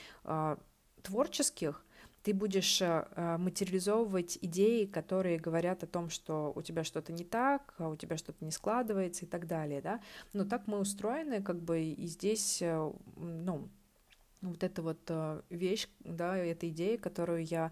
творческих, 1.03 1.85
ты 2.23 2.33
будешь 2.33 2.81
э, 2.81 3.05
э, 3.15 3.37
материализовывать 3.37 4.39
идеи, 4.41 4.85
которые 4.85 5.37
говорят 5.37 5.83
о 5.83 5.87
том, 5.87 6.09
что 6.09 6.53
у 6.55 6.61
тебя 6.61 6.83
что-то 6.85 7.11
не 7.11 7.25
так, 7.25 7.73
а 7.77 7.89
у 7.89 7.95
тебя 7.97 8.17
что-то 8.17 8.43
не 8.45 8.51
складывается 8.51 9.25
и 9.25 9.27
так 9.27 9.45
далее, 9.45 9.81
да. 9.81 9.99
Но 10.31 10.45
так 10.45 10.67
мы 10.67 10.79
устроены, 10.79 11.43
как 11.43 11.61
бы, 11.61 11.83
и 11.83 12.07
здесь, 12.07 12.61
э, 12.61 12.91
ну, 13.17 13.69
вот 14.41 14.63
эта 14.63 14.81
вот 14.81 15.09
вещь, 15.49 15.87
да, 15.99 16.35
эта 16.35 16.67
идея, 16.67 16.97
которую 16.97 17.45
я 17.45 17.71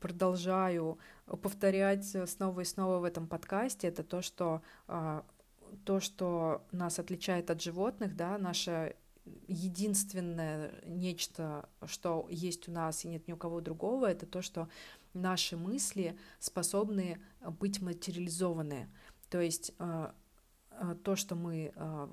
продолжаю 0.00 0.98
повторять 1.26 2.06
снова 2.26 2.60
и 2.60 2.64
снова 2.64 3.00
в 3.00 3.04
этом 3.04 3.26
подкасте, 3.26 3.88
это 3.88 4.02
то, 4.02 4.22
что 4.22 4.62
то, 5.84 6.00
что 6.00 6.64
нас 6.72 6.98
отличает 6.98 7.50
от 7.50 7.60
животных, 7.60 8.16
да, 8.16 8.38
наша 8.38 8.94
единственное 9.48 10.72
нечто, 10.84 11.68
что 11.84 12.26
есть 12.30 12.68
у 12.68 12.72
нас 12.72 13.04
и 13.04 13.08
нет 13.08 13.26
ни 13.28 13.32
у 13.32 13.36
кого 13.36 13.60
другого, 13.60 14.06
это 14.06 14.26
то, 14.26 14.42
что 14.42 14.68
наши 15.14 15.56
мысли 15.56 16.18
способны 16.38 17.20
быть 17.58 17.80
материализованы. 17.80 18.88
То 19.30 19.40
есть 19.40 19.72
э, 19.78 20.12
э, 20.70 20.96
то, 21.02 21.16
что 21.16 21.34
мы 21.34 21.72
э, 21.74 22.08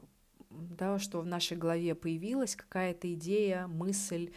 да, 0.50 1.00
что 1.00 1.22
в 1.22 1.26
нашей 1.26 1.58
голове 1.58 1.96
появилась 1.96 2.56
какая-то 2.56 3.12
идея, 3.14 3.66
мысль, 3.66 4.32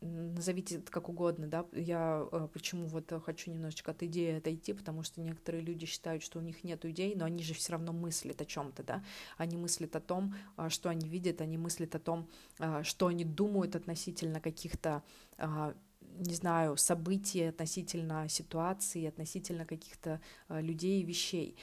назовите 0.00 0.76
это 0.76 0.90
как 0.90 1.08
угодно, 1.08 1.48
да, 1.48 1.66
я 1.72 2.26
э, 2.30 2.48
почему 2.52 2.86
вот 2.86 3.12
хочу 3.24 3.50
немножечко 3.50 3.90
от 3.90 4.02
идеи 4.02 4.38
отойти, 4.38 4.72
потому 4.72 5.02
что 5.02 5.20
некоторые 5.20 5.62
люди 5.62 5.86
считают, 5.86 6.22
что 6.22 6.38
у 6.38 6.42
них 6.42 6.62
нет 6.64 6.84
идей, 6.84 7.14
но 7.16 7.24
они 7.24 7.42
же 7.42 7.54
все 7.54 7.72
равно 7.72 7.92
мыслят 7.92 8.40
о 8.40 8.44
чем-то, 8.44 8.82
да, 8.84 9.04
они 9.36 9.56
мыслят 9.56 9.96
о 9.96 10.00
том, 10.00 10.34
а, 10.56 10.70
что 10.70 10.88
они 10.88 11.08
видят, 11.08 11.40
они 11.40 11.58
мыслят 11.58 11.94
о 11.94 11.98
том, 11.98 12.28
а, 12.58 12.84
что 12.84 13.08
они 13.08 13.24
думают 13.24 13.74
относительно 13.74 14.40
каких-то 14.40 15.02
а, 15.36 15.74
не 16.00 16.34
знаю, 16.34 16.76
событий, 16.76 17.44
относительно 17.44 18.28
ситуации, 18.28 19.06
относительно 19.06 19.64
каких-то 19.64 20.20
людей 20.48 21.00
и 21.00 21.04
вещей. 21.04 21.56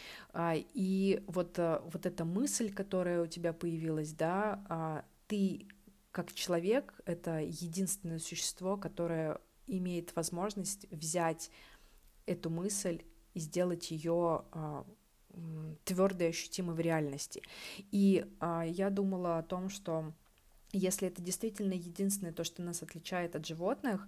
И 0.74 1.21
вот, 1.28 1.58
вот 1.58 2.06
эта 2.06 2.24
мысль, 2.24 2.71
которая 2.71 3.24
у 3.24 3.28
тебя 3.28 3.52
появилась, 3.52 4.13
да, 4.13 5.04
ты 5.28 5.67
как 6.15 6.32
человек— 6.32 6.93
это 7.06 7.41
единственное 7.41 8.19
существо, 8.19 8.78
которое 8.78 9.38
имеет 9.67 10.15
возможность 10.15 10.89
взять 10.89 11.51
эту 12.25 12.49
мысль 12.49 13.01
и 13.34 13.39
сделать 13.41 13.91
ее 13.91 14.45
а, 14.54 14.86
твердой, 15.84 16.30
ощутимой 16.30 16.73
в 16.73 16.80
реальности. 16.80 17.41
И 17.91 18.25
а, 18.39 18.63
я 18.63 18.89
думала 18.89 19.39
о 19.39 19.43
том, 19.43 19.67
что 19.67 20.13
если 20.71 21.10
это 21.10 21.21
действительно 21.21 21.73
единственное 21.73 22.32
то, 22.32 22.45
что 22.45 22.62
нас 22.62 22.82
отличает 22.82 23.36
от 23.36 23.45
животных, 23.45 24.08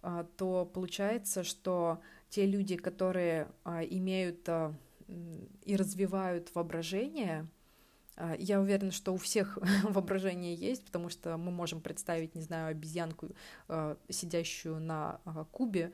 а, 0.00 0.28
то 0.36 0.64
получается, 0.64 1.42
что 1.42 2.00
те 2.30 2.46
люди, 2.46 2.76
которые 2.76 3.48
имеют 3.64 4.48
и 5.64 5.74
развивают 5.74 6.54
воображение, 6.54 7.48
я 8.38 8.60
уверена, 8.60 8.90
что 8.90 9.14
у 9.14 9.16
всех 9.16 9.58
воображение 9.84 10.54
есть, 10.54 10.84
потому 10.84 11.08
что 11.08 11.36
мы 11.36 11.50
можем 11.50 11.80
представить, 11.80 12.34
не 12.34 12.42
знаю, 12.42 12.68
обезьянку, 12.68 13.28
а, 13.68 13.96
сидящую 14.08 14.80
на 14.80 15.20
а, 15.24 15.44
кубе, 15.44 15.92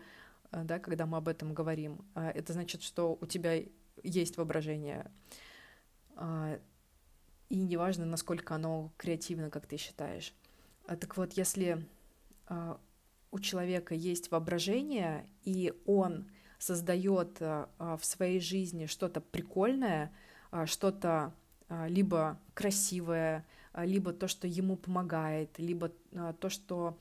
да, 0.50 0.78
когда 0.78 1.04
мы 1.06 1.18
об 1.18 1.28
этом 1.28 1.52
говорим. 1.52 2.04
Это 2.14 2.52
значит, 2.52 2.82
что 2.82 3.18
у 3.20 3.26
тебя 3.26 3.60
есть 4.04 4.36
воображение. 4.36 5.10
И 7.48 7.56
неважно, 7.56 8.06
насколько 8.06 8.54
оно 8.54 8.92
креативно, 8.96 9.50
как 9.50 9.66
ты 9.66 9.78
считаешь. 9.78 10.32
Так 10.86 11.16
вот, 11.16 11.32
если 11.32 11.84
у 13.32 13.38
человека 13.40 13.96
есть 13.96 14.30
воображение, 14.30 15.26
и 15.42 15.72
он 15.86 16.30
создает 16.60 17.40
в 17.40 18.00
своей 18.02 18.38
жизни 18.38 18.86
что-то 18.86 19.20
прикольное, 19.20 20.12
что-то 20.66 21.08
а, 21.10 21.32
либо 21.68 22.38
красивое, 22.54 23.44
а, 23.72 23.84
либо 23.84 24.12
то, 24.12 24.28
что 24.28 24.46
ему 24.46 24.76
помогает, 24.76 25.58
либо 25.58 25.90
а, 26.14 26.32
то, 26.32 26.48
что, 26.48 26.96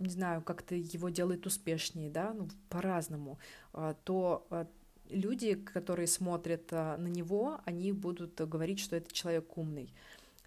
не 0.00 0.08
знаю, 0.10 0.42
как-то 0.42 0.74
его 0.74 1.10
делает 1.10 1.46
успешнее, 1.46 2.10
да, 2.10 2.32
ну, 2.32 2.48
по-разному, 2.68 3.38
то 4.02 4.48
люди, 5.08 5.54
которые 5.54 6.08
смотрят 6.08 6.72
на 6.72 7.06
него, 7.06 7.60
они 7.64 7.92
будут 7.92 8.40
говорить, 8.40 8.80
что 8.80 8.96
это 8.96 9.12
человек 9.12 9.56
умный. 9.56 9.94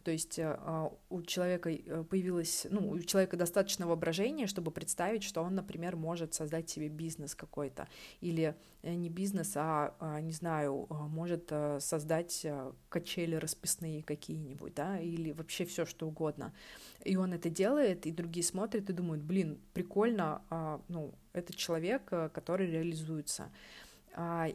То 0.07 0.11
есть 0.11 0.39
э, 0.39 0.57
а, 0.59 0.89
у 1.09 1.21
человека 1.21 1.69
э, 1.69 2.03
появилось, 2.09 2.65
ну, 2.69 2.91
у 2.91 2.99
человека 2.99 3.35
достаточно 3.35 3.87
воображения, 3.87 4.47
чтобы 4.47 4.71
представить, 4.71 5.21
что 5.21 5.43
он, 5.43 5.55
например, 5.55 5.97
может 5.97 6.33
создать 6.33 6.69
себе 6.69 6.87
бизнес 6.87 7.35
какой-то, 7.35 7.89
или 8.21 8.55
э, 8.83 8.93
не 8.93 9.09
бизнес, 9.09 9.51
а, 9.57 9.95
а 9.99 10.21
не 10.21 10.31
знаю, 10.31 10.87
может 10.89 11.51
создать 11.79 12.47
качели 12.87 13.35
расписные 13.35 14.01
какие-нибудь, 14.01 14.75
да, 14.75 14.97
или 14.97 15.33
вообще 15.33 15.65
все 15.65 15.85
что 15.85 16.07
угодно. 16.07 16.53
И 17.03 17.17
он 17.17 17.33
это 17.33 17.49
делает, 17.49 18.05
и 18.05 18.11
другие 18.13 18.45
смотрят 18.45 18.89
и 18.89 18.93
думают, 18.93 19.23
блин, 19.23 19.59
прикольно, 19.73 20.41
а, 20.49 20.79
ну, 20.87 21.15
это 21.33 21.53
человек, 21.53 22.05
который 22.05 22.71
реализуется. 22.71 23.51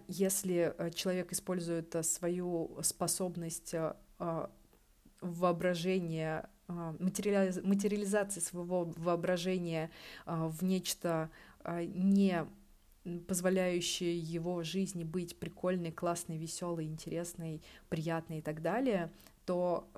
Если 0.08 0.74
человек 0.94 1.30
использует 1.30 1.94
свою 2.06 2.78
способность 2.80 3.74
воображение, 5.22 6.48
а, 6.68 6.94
материализации 7.00 8.40
своего 8.40 8.84
воображения 8.96 9.90
а, 10.26 10.48
в 10.48 10.62
нечто 10.62 11.30
а, 11.60 11.82
не 11.84 12.44
позволяющее 13.26 14.16
его 14.16 14.62
жизни 14.62 15.02
быть 15.02 15.36
прикольной, 15.36 15.90
классной, 15.90 16.38
веселой, 16.38 16.84
интересной, 16.84 17.60
приятной 17.88 18.38
и 18.38 18.42
так 18.42 18.62
далее, 18.62 19.10
то 19.44 19.88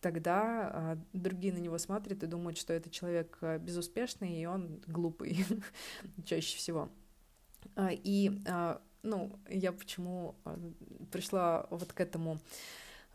тогда 0.00 0.98
другие 1.12 1.52
на 1.54 1.58
него 1.58 1.78
смотрят 1.78 2.24
и 2.24 2.26
думают, 2.26 2.58
что 2.58 2.72
это 2.72 2.90
человек 2.90 3.38
безуспешный, 3.60 4.40
и 4.40 4.46
он 4.46 4.82
глупый 4.88 5.46
чаще 6.26 6.56
всего. 6.56 6.88
И, 7.78 8.32
ну, 9.04 9.38
я 9.48 9.70
почему 9.70 10.34
пришла 11.12 11.68
вот 11.70 11.92
к 11.92 12.00
этому 12.00 12.40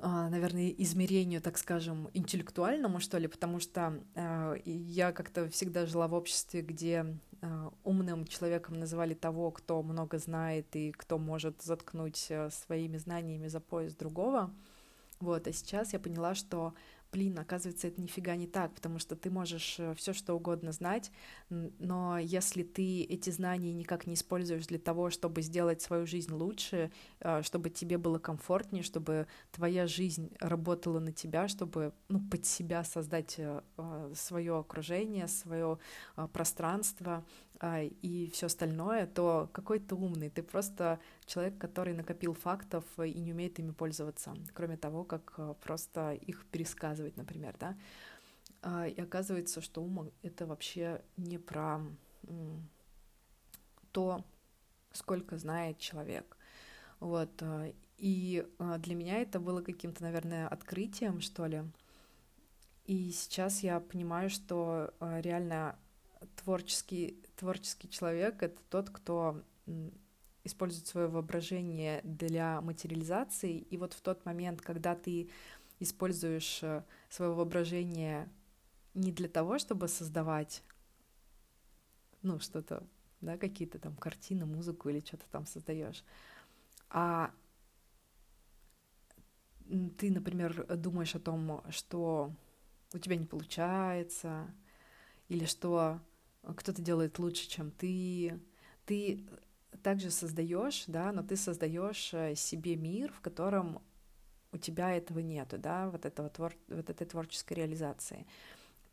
наверное, 0.02 0.70
измерению, 0.70 1.42
так 1.42 1.58
скажем, 1.58 2.10
интеллектуальному, 2.14 3.00
что 3.00 3.18
ли, 3.18 3.28
потому 3.28 3.60
что 3.60 4.02
э, 4.16 4.56
я 4.66 5.12
как-то 5.12 5.50
всегда 5.50 5.86
жила 5.86 6.08
в 6.08 6.14
обществе, 6.14 6.62
где 6.62 7.18
э, 7.42 7.70
умным 7.84 8.26
человеком 8.26 8.80
называли 8.80 9.14
того, 9.14 9.52
кто 9.52 9.84
много 9.84 10.18
знает 10.18 10.74
и 10.76 10.92
кто 10.92 11.18
может 11.18 11.62
заткнуть 11.62 12.28
э, 12.30 12.50
своими 12.50 12.98
знаниями 12.98 13.48
за 13.48 13.60
пояс 13.60 13.94
другого. 13.94 14.54
Вот, 15.20 15.48
а 15.48 15.52
сейчас 15.52 15.92
я 15.92 16.00
поняла, 16.00 16.34
что 16.34 16.74
блин, 17.12 17.40
оказывается, 17.40 17.88
это 17.88 18.02
нифига 18.02 18.36
не 18.36 18.48
так, 18.48 18.74
потому 18.74 19.00
что 19.00 19.16
ты 19.16 19.30
можешь 19.30 19.80
э, 19.80 19.94
все 19.96 20.14
что 20.14 20.36
угодно 20.36 20.72
знать, 20.72 21.12
но 21.50 22.20
если 22.20 22.64
ты 22.64 23.04
эти 23.04 23.30
знания 23.32 23.74
никак 23.74 24.06
не 24.06 24.14
используешь 24.14 24.68
для 24.68 24.80
того, 24.80 25.10
чтобы 25.10 25.42
сделать 25.42 25.82
свою 25.82 26.06
жизнь 26.06 26.32
лучше, 26.32 26.92
э, 27.20 27.42
чтобы 27.42 27.70
тебе 27.70 27.98
было 27.98 28.20
комфортнее, 28.20 28.84
чтобы 28.84 29.28
твоя 29.52 29.88
жизнь 29.88 30.32
работала 30.40 31.00
на 31.00 31.12
тебя, 31.12 31.48
чтобы 31.48 31.94
ну, 32.10 32.20
под 32.30 32.46
себя 32.46 32.84
создать 32.84 33.36
э, 33.38 33.62
свое 34.16 34.60
окружение, 34.60 35.28
свое 35.28 35.80
пространство, 36.34 37.26
и 37.62 38.30
все 38.34 38.46
остальное, 38.46 39.06
то 39.06 39.50
какой 39.52 39.80
ты 39.80 39.96
умный, 39.96 40.30
ты 40.30 40.44
просто 40.44 41.00
человек, 41.26 41.58
который 41.58 41.94
накопил 41.94 42.34
фактов 42.34 42.86
и 42.98 43.14
не 43.20 43.34
умеет 43.34 43.60
ими 43.60 43.72
пользоваться, 43.72 44.34
кроме 44.54 44.78
того, 44.78 45.04
как 45.04 45.34
а, 45.38 45.54
просто 45.56 46.14
их 46.14 46.46
пересказывать, 46.46 47.18
например, 47.18 47.56
да. 47.60 47.78
А, 48.62 48.88
и 48.88 49.00
оказывается, 49.02 49.62
что 49.62 49.84
ум— 49.84 50.10
это 50.22 50.46
вообще 50.46 51.02
не 51.18 51.38
про 51.38 51.82
то, 53.92 54.24
сколько 54.94 55.38
знает 55.38 55.80
человек. 55.80 56.38
Вот. 57.00 57.44
И 57.98 58.46
для 58.78 58.96
меня 58.96 59.18
это 59.22 59.40
было 59.40 59.62
каким-то, 59.62 60.04
наверное, 60.04 60.48
открытием, 60.48 61.22
что 61.22 61.46
ли. 61.46 61.64
И 62.86 63.12
сейчас 63.12 63.64
я 63.64 63.80
понимаю, 63.80 64.30
что 64.30 64.94
реально 65.00 65.78
творческий, 66.36 67.18
творческий 67.40 67.90
человек— 67.90 68.44
это 68.44 68.62
тот, 68.70 68.90
кто 68.90 69.42
использует 70.44 70.88
свое 70.88 71.08
воображение 71.08 72.02
для 72.04 72.60
материализации, 72.62 73.58
и 73.58 73.78
вот 73.78 73.94
в 73.94 74.02
тот 74.02 74.26
момент, 74.26 74.62
когда 74.62 74.96
ты 74.96 75.30
используешь 75.80 76.60
э, 76.62 76.84
свое 77.10 77.32
воображение 77.34 78.30
не 78.94 79.12
для 79.12 79.30
того, 79.30 79.58
чтобы 79.58 79.88
создавать, 79.88 80.64
ну, 82.22 82.40
что-то, 82.40 82.86
да, 83.22 83.38
какие-то 83.38 83.80
там 83.80 83.96
картины, 83.96 84.46
музыку 84.46 84.90
или 84.90 85.00
что-то 85.00 85.26
там 85.32 85.46
создаешь, 85.46 86.04
а 86.90 87.32
ты, 89.98 90.12
например, 90.12 90.66
думаешь 90.78 91.16
о 91.16 91.20
том, 91.20 91.64
что 91.70 92.34
у 92.94 92.98
тебя 92.98 93.16
не 93.16 93.26
получается, 93.26 94.52
или 95.28 95.46
что 95.46 96.02
кто-то 96.56 96.82
делает 96.82 97.20
лучше, 97.20 97.48
чем 97.48 97.72
ты. 97.72 98.40
Ты 98.86 99.26
также 99.84 100.12
создаешь, 100.12 100.86
да, 100.88 101.12
но 101.12 101.24
ты 101.24 101.36
создаешь 101.36 102.14
э, 102.14 102.36
себе 102.36 102.76
мир, 102.76 103.12
в 103.14 103.22
котором 103.22 103.82
у 104.52 104.58
тебя 104.58 104.92
этого 104.96 105.20
нету, 105.20 105.58
да, 105.58 105.90
вот, 105.90 106.06
этого 106.06 106.30
твор... 106.30 106.54
вот 106.68 106.90
этой 106.90 107.06
творческой 107.06 107.54
реализации. 107.54 108.26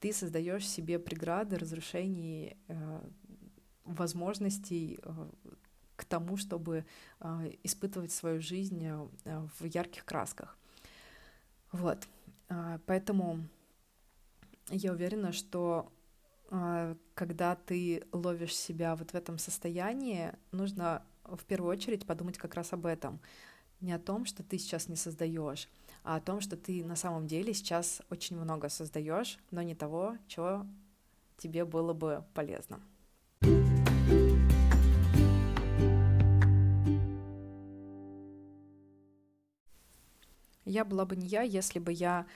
Ты 0.01 0.13
создаешь 0.13 0.69
себе 0.69 0.99
преграды, 0.99 1.57
разрушений, 1.57 2.57
э, 2.69 3.01
возможностей 3.85 4.99
э, 5.03 5.31
к 5.97 6.05
тому, 6.05 6.37
чтобы 6.37 6.85
э, 7.21 7.53
испытывать 7.63 8.13
свою 8.13 8.41
жизнь 8.41 8.85
э, 8.85 9.09
в 9.59 9.65
ярких 9.65 10.05
красках. 10.05 10.59
Вот. 11.73 12.07
Э, 12.49 12.79
поэтому 12.87 13.41
я 14.69 14.93
уверена, 14.93 15.33
что 15.33 15.91
когда 17.15 17.57
ты 17.57 18.05
ловишь 18.13 18.57
себя 18.57 18.95
вот 18.95 19.11
в 19.11 19.15
этом 19.15 19.39
состоянии, 19.39 20.33
нужно 20.53 21.03
в 21.25 21.45
первую 21.45 21.73
очередь 21.73 22.07
подумать 22.07 22.39
как 22.39 22.55
раз 22.55 22.73
об 22.73 22.87
этом. 22.87 23.21
Не 23.81 23.93
о 23.93 23.99
том, 23.99 24.25
что 24.25 24.43
ты 24.43 24.59
сейчас 24.59 24.89
не 24.89 24.97
создаешь, 24.97 25.69
а 26.03 26.17
о 26.17 26.21
том, 26.21 26.41
что 26.41 26.57
ты 26.57 26.85
на 26.85 26.97
самом 26.97 27.27
деле 27.27 27.53
сейчас 27.53 28.01
очень 28.11 28.39
много 28.39 28.69
создаешь, 28.69 29.39
но 29.51 29.61
не 29.63 29.75
того, 29.75 30.17
чего 30.29 30.65
тебе 31.37 31.65
было 31.65 31.93
бы 31.93 32.25
полезно. 32.33 32.81
Я 40.65 40.85
была 40.85 41.05
бы 41.05 41.15
не 41.15 41.27
я, 41.27 41.43
если 41.43 41.79
бы 41.79 41.93
я 41.93 42.21
а, 42.21 42.27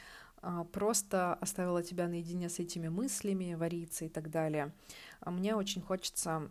просто 0.72 1.34
оставила 1.34 1.82
тебя 1.82 2.08
наедине 2.08 2.48
с 2.48 2.58
этими 2.58 2.88
мыслями, 2.88 3.54
вариться 3.54 4.04
и 4.04 4.08
так 4.08 4.30
далее. 4.30 4.72
А 5.20 5.30
мне 5.30 5.54
очень 5.54 5.82
хочется, 5.82 6.50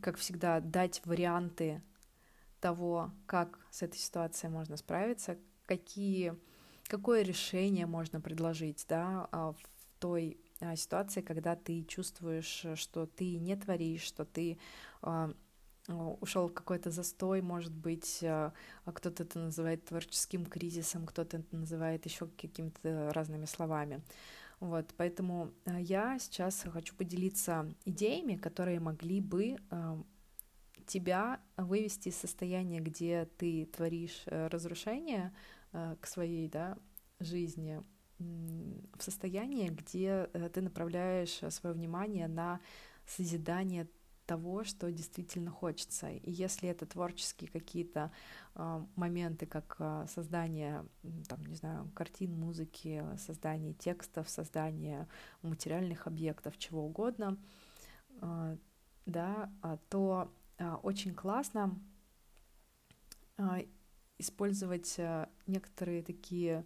как 0.00 0.16
всегда, 0.16 0.60
дать 0.60 1.00
варианты 1.04 1.82
того, 2.60 3.10
как 3.26 3.58
с 3.70 3.82
этой 3.82 3.98
ситуацией 3.98 4.52
можно 4.52 4.76
справиться, 4.76 5.38
какие, 5.66 6.34
какое 6.84 7.22
решение 7.22 7.86
можно 7.86 8.20
предложить 8.20 8.84
да, 8.88 9.28
а, 9.32 9.52
в 9.52 9.58
той 9.98 10.38
ситуации, 10.76 11.22
когда 11.22 11.56
ты 11.56 11.82
чувствуешь, 11.84 12.66
что 12.76 13.06
ты 13.06 13.38
не 13.38 13.56
творишь, 13.56 14.02
что 14.02 14.24
ты 14.24 14.58
ушел 15.88 16.48
какой-то 16.48 16.90
застой, 16.90 17.42
может 17.42 17.72
быть, 17.72 18.20
а, 18.22 18.52
а 18.84 18.92
кто-то 18.92 19.24
это 19.24 19.38
называет 19.38 19.84
творческим 19.84 20.46
кризисом, 20.46 21.06
кто-то 21.06 21.38
это 21.38 21.56
называет 21.56 22.04
еще 22.06 22.26
какими-то 22.26 23.12
разными 23.12 23.46
словами. 23.46 24.02
Вот, 24.60 24.94
поэтому 24.96 25.50
а, 25.64 25.80
я 25.80 26.18
сейчас 26.18 26.64
хочу 26.72 26.94
поделиться 26.94 27.74
идеями, 27.84 28.36
которые 28.36 28.80
могли 28.80 29.20
бы 29.20 29.56
тебя 30.86 31.40
вывести 31.56 32.08
из 32.08 32.16
состояния, 32.16 32.80
где 32.80 33.28
ты 33.38 33.66
творишь 33.66 34.22
э, 34.26 34.48
разрушение 34.48 35.32
к 35.70 36.06
своей 36.06 36.48
да, 36.48 36.76
жизни, 37.20 37.80
в 38.18 39.02
состояние, 39.02 39.68
где 39.70 40.28
э, 40.32 40.48
ты 40.52 40.60
направляешь 40.60 41.42
э, 41.42 41.50
свое 41.50 41.74
внимание 41.74 42.28
на 42.28 42.60
созидание 43.06 43.88
того, 44.32 44.64
что 44.64 44.90
действительно 44.90 45.50
хочется. 45.50 46.08
И 46.08 46.30
если 46.30 46.66
это 46.66 46.86
творческие 46.86 47.50
какие-то 47.50 48.10
э, 48.54 48.86
моменты, 48.96 49.44
как 49.44 49.76
э, 49.78 50.06
создание, 50.08 50.86
там, 51.28 51.44
не 51.44 51.54
знаю, 51.54 51.90
картин, 51.94 52.32
музыки, 52.32 53.04
создание 53.18 53.74
текстов, 53.74 54.30
создание 54.30 55.06
материальных 55.42 56.06
объектов, 56.06 56.56
чего 56.56 56.86
угодно, 56.86 57.36
э, 58.22 58.56
да, 59.04 59.50
то 59.90 60.32
очень 60.82 61.12
классно 61.12 61.76
использовать 64.18 64.96
некоторые 65.46 66.02
такие 66.04 66.64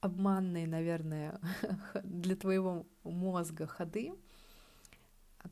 обманные, 0.00 0.66
наверное, 0.66 1.38
для 2.02 2.34
твоего 2.34 2.86
мозга 3.04 3.66
ходы, 3.66 4.14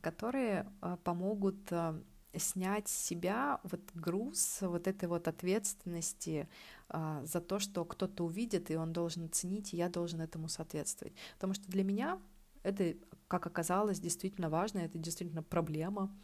которые 0.01 0.71
а, 0.81 0.97
помогут 0.97 1.73
а, 1.73 2.01
снять 2.37 2.89
с 2.89 2.97
себя 2.97 3.61
вот 3.63 3.81
груз 3.95 4.59
вот 4.61 4.87
этой 4.89 5.09
вот 5.09 5.29
ответственности 5.29 6.49
а, 6.89 7.25
за 7.25 7.41
то, 7.41 7.59
что 7.59 7.85
кто-то 7.85 8.25
увидит, 8.25 8.71
и 8.71 8.77
он 8.77 8.93
должен 8.93 9.27
оценить, 9.27 9.73
и 9.73 9.77
я 9.77 9.89
должен 9.89 10.21
этому 10.21 10.49
соответствовать. 10.49 11.15
Потому 11.35 11.55
что 11.55 11.71
для 11.71 11.85
меня 11.85 12.19
это, 12.63 12.95
как 13.29 13.47
оказалось, 13.47 14.01
действительно 14.01 14.49
важно, 14.49 14.79
это 14.79 14.99
действительно 14.99 15.43
проблема, 15.43 16.15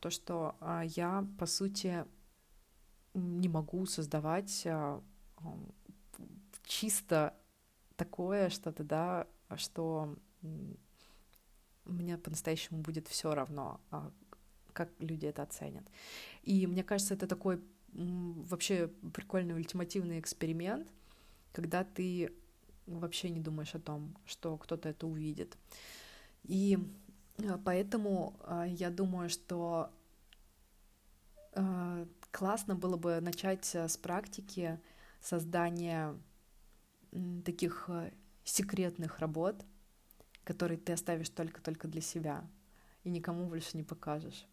то, 0.00 0.10
что 0.10 0.56
я, 0.96 1.26
по 1.38 1.46
сути, 1.46 2.04
не 3.14 3.48
могу 3.48 3.86
создавать 3.86 4.66
чисто 6.64 7.34
такое 7.96 8.50
что-то, 8.50 8.84
да, 8.84 9.26
что 9.56 10.16
мне 11.84 12.16
по-настоящему 12.18 12.80
будет 12.80 13.08
все 13.08 13.34
равно, 13.34 13.80
а, 13.90 14.10
как 14.72 14.90
люди 14.98 15.26
это 15.26 15.42
оценят. 15.42 15.84
И 16.42 16.66
мне 16.66 16.82
кажется, 16.84 17.14
это 17.14 17.26
такой 17.26 17.60
вообще 17.92 18.88
прикольный 19.12 19.54
ультимативный 19.54 20.18
эксперимент, 20.18 20.88
когда 21.52 21.84
ты 21.84 22.32
вообще 22.86 23.28
не 23.28 23.40
думаешь 23.40 23.74
о 23.74 23.80
том, 23.80 24.16
что 24.24 24.56
кто-то 24.56 24.88
это 24.88 25.06
увидит. 25.06 25.58
И 26.44 26.78
а, 27.38 27.58
поэтому 27.64 28.36
а, 28.40 28.64
я 28.66 28.90
думаю, 28.90 29.28
что 29.28 29.90
классно 32.30 32.74
было 32.74 32.96
бы 32.96 33.20
начать 33.20 33.74
с 33.74 33.98
практики 33.98 34.80
создания 35.20 36.18
таких 37.44 37.90
секретных 38.42 39.18
работ, 39.18 39.62
который 40.44 40.76
ты 40.76 40.92
оставишь 40.92 41.28
только-только 41.28 41.88
для 41.88 42.00
себя 42.00 42.44
и 43.04 43.10
никому 43.10 43.46
больше 43.46 43.76
не 43.76 43.82
покажешь. 43.82 44.46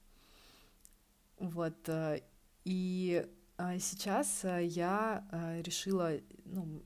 Вот. 1.38 1.88
Э, 1.88 2.22
и 2.66 3.26
э, 3.58 3.80
сейчас 3.80 4.44
э, 4.44 4.66
я 4.66 5.24
решила 5.64 6.14
ну, 6.46 6.84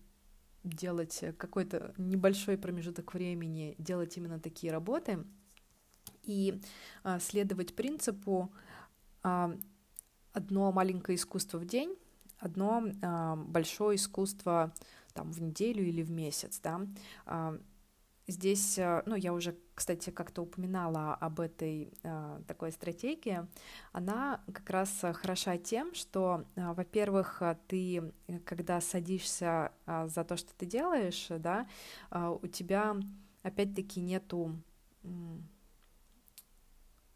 делать 0.63 1.23
какой-то 1.37 1.93
небольшой 1.97 2.57
промежуток 2.57 3.13
времени, 3.13 3.75
делать 3.77 4.15
именно 4.17 4.39
такие 4.39 4.71
работы 4.71 5.25
и 6.23 6.61
следовать 7.19 7.75
принципу 7.75 8.49
одно 9.21 10.71
маленькое 10.71 11.17
искусство 11.17 11.57
в 11.57 11.65
день, 11.65 11.97
одно 12.39 12.81
большое 13.35 13.97
искусство 13.97 14.73
там 15.13 15.33
в 15.33 15.41
неделю 15.41 15.83
или 15.83 16.01
в 16.01 16.11
месяц, 16.11 16.61
да. 16.61 16.87
Здесь, 18.27 18.77
э, 18.77 19.03
ну, 19.05 19.15
я 19.15 19.33
уже, 19.33 19.57
кстати, 19.75 20.09
как-то 20.09 20.43
упоминала 20.43 21.13
об 21.15 21.41
этой 21.41 21.91
э, 22.03 22.41
такой 22.47 22.71
стратегии. 22.71 23.45
Она 23.91 24.41
как 24.53 24.69
раз 24.69 25.03
хороша 25.13 25.57
тем, 25.57 25.93
что, 25.93 26.45
э, 26.55 26.73
во-первых, 26.73 27.41
ты, 27.67 28.13
когда 28.45 28.79
садишься 28.79 29.73
э, 29.85 30.07
за 30.07 30.23
то, 30.23 30.37
что 30.37 30.53
ты 30.55 30.65
делаешь, 30.65 31.27
да, 31.29 31.67
э, 32.11 32.37
у 32.41 32.47
тебя 32.47 32.95
опять-таки 33.41 33.99
нету 33.99 34.55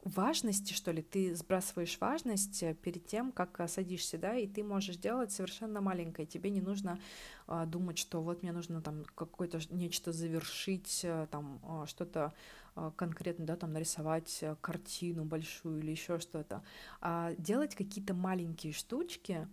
важности, 0.07 0.73
что 0.73 0.91
ли, 0.91 1.01
ты 1.01 1.35
сбрасываешь 1.35 1.97
важность 1.99 2.63
э, 2.63 2.73
перед 2.73 3.05
тем, 3.05 3.31
как 3.31 3.59
э, 3.59 3.67
садишься, 3.67 4.17
да, 4.17 4.35
и 4.35 4.47
ты 4.47 4.63
можешь 4.63 4.97
делать 4.97 5.31
совершенно 5.31 5.81
маленькое, 5.81 6.27
тебе 6.27 6.49
не 6.49 6.61
нужно 6.61 6.99
а, 7.47 7.65
думать, 7.65 7.97
что 7.97 8.21
вот 8.21 8.43
мне 8.43 8.51
нужно 8.51 8.81
там 8.81 9.03
какое-то 9.15 9.59
нечто 9.69 10.11
завершить, 10.11 11.01
э, 11.03 11.27
там 11.31 11.59
а, 11.63 11.85
что-то 11.85 12.33
а, 12.75 12.91
конкретно, 12.91 13.45
да, 13.45 13.55
там 13.55 13.73
нарисовать 13.73 14.43
картину 14.61 15.25
большую 15.25 15.79
или 15.79 15.91
еще 15.91 16.19
что-то, 16.19 16.63
а 17.01 17.33
делать 17.37 17.75
какие-то 17.75 18.13
маленькие 18.13 18.73
штучки, 18.73 19.47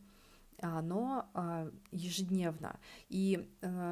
но 0.62 1.29
ежедневно. 1.90 2.79
И 3.09 3.49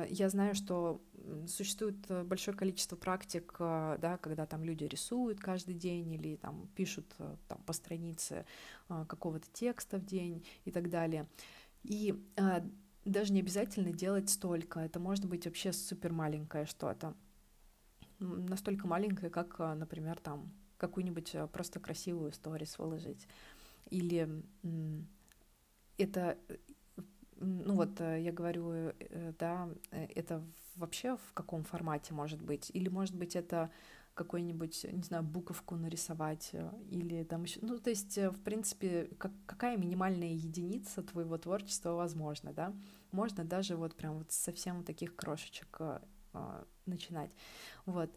я 0.09 0.29
знаю, 0.29 0.55
что 0.55 1.03
существует 1.47 1.97
э, 2.09 2.25
большое 2.25 2.57
количество 2.57 2.97
практик, 2.97 3.55
э, 3.59 3.99
да, 4.01 4.19
когда 4.19 4.47
там 4.47 4.65
люди 4.65 4.85
рисуют 4.85 5.41
каждый 5.41 5.75
день 5.75 6.13
или 6.13 6.37
там 6.37 6.69
пишут 6.75 7.15
э, 7.19 7.37
там, 7.49 7.63
по 7.65 7.73
странице 7.73 8.45
какого-то 8.89 9.47
текста 9.53 9.99
в 9.99 10.05
день 10.05 10.45
и 10.65 10.71
так 10.71 10.91
далее. 10.91 11.27
И 11.83 12.15
даже 13.07 13.33
не 13.33 13.41
обязательно 13.41 13.91
делать 13.91 14.29
столько, 14.29 14.81
это 14.81 15.01
может 15.01 15.25
быть 15.25 15.47
вообще 15.47 15.73
супер 15.73 16.13
маленькое 16.13 16.67
что-то, 16.67 17.15
настолько 18.19 18.87
маленькое, 18.87 19.31
как, 19.31 19.59
например, 19.59 20.21
там 20.21 20.53
какую-нибудь 20.77 21.35
просто 21.53 21.81
красивую 21.81 22.33
сторис 22.33 22.79
выложить. 22.79 23.27
Или 23.89 24.43
это 25.99 26.39
ну 27.41 27.75
вот 27.75 27.99
я 27.99 28.31
говорю, 28.31 28.93
да, 29.39 29.69
это 29.91 30.45
вообще 30.77 31.17
в 31.17 31.33
каком 31.33 31.65
формате 31.65 32.15
может 32.15 32.41
быть? 32.41 32.71
Или, 32.73 32.89
может 32.89 33.17
быть, 33.17 33.35
это 33.35 33.71
какой-нибудь, 34.15 34.87
не 34.93 35.03
знаю, 35.03 35.23
буковку 35.23 35.77
нарисовать, 35.77 36.51
э, 36.53 36.71
или 36.91 37.25
там 37.25 37.45
еще, 37.45 37.61
ну, 37.63 37.79
то 37.79 37.91
есть, 37.91 38.19
э, 38.19 38.31
в 38.31 38.41
принципе, 38.43 39.09
как, 39.19 39.33
какая 39.47 39.77
минимальная 39.79 40.33
единица 40.33 41.03
твоего 41.03 41.39
творчества 41.39 41.93
возможна, 41.93 42.53
да? 42.53 42.75
Можно 43.11 43.45
даже 43.45 43.77
вот 43.77 43.95
прям 43.95 44.19
вот 44.19 44.31
совсем 44.31 44.85
таких 44.85 45.17
крошечек 45.17 45.77
э, 45.81 46.01
э, 46.35 46.65
начинать, 46.85 47.31
вот, 47.87 48.11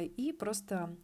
и 0.00 0.34
просто 0.38 0.96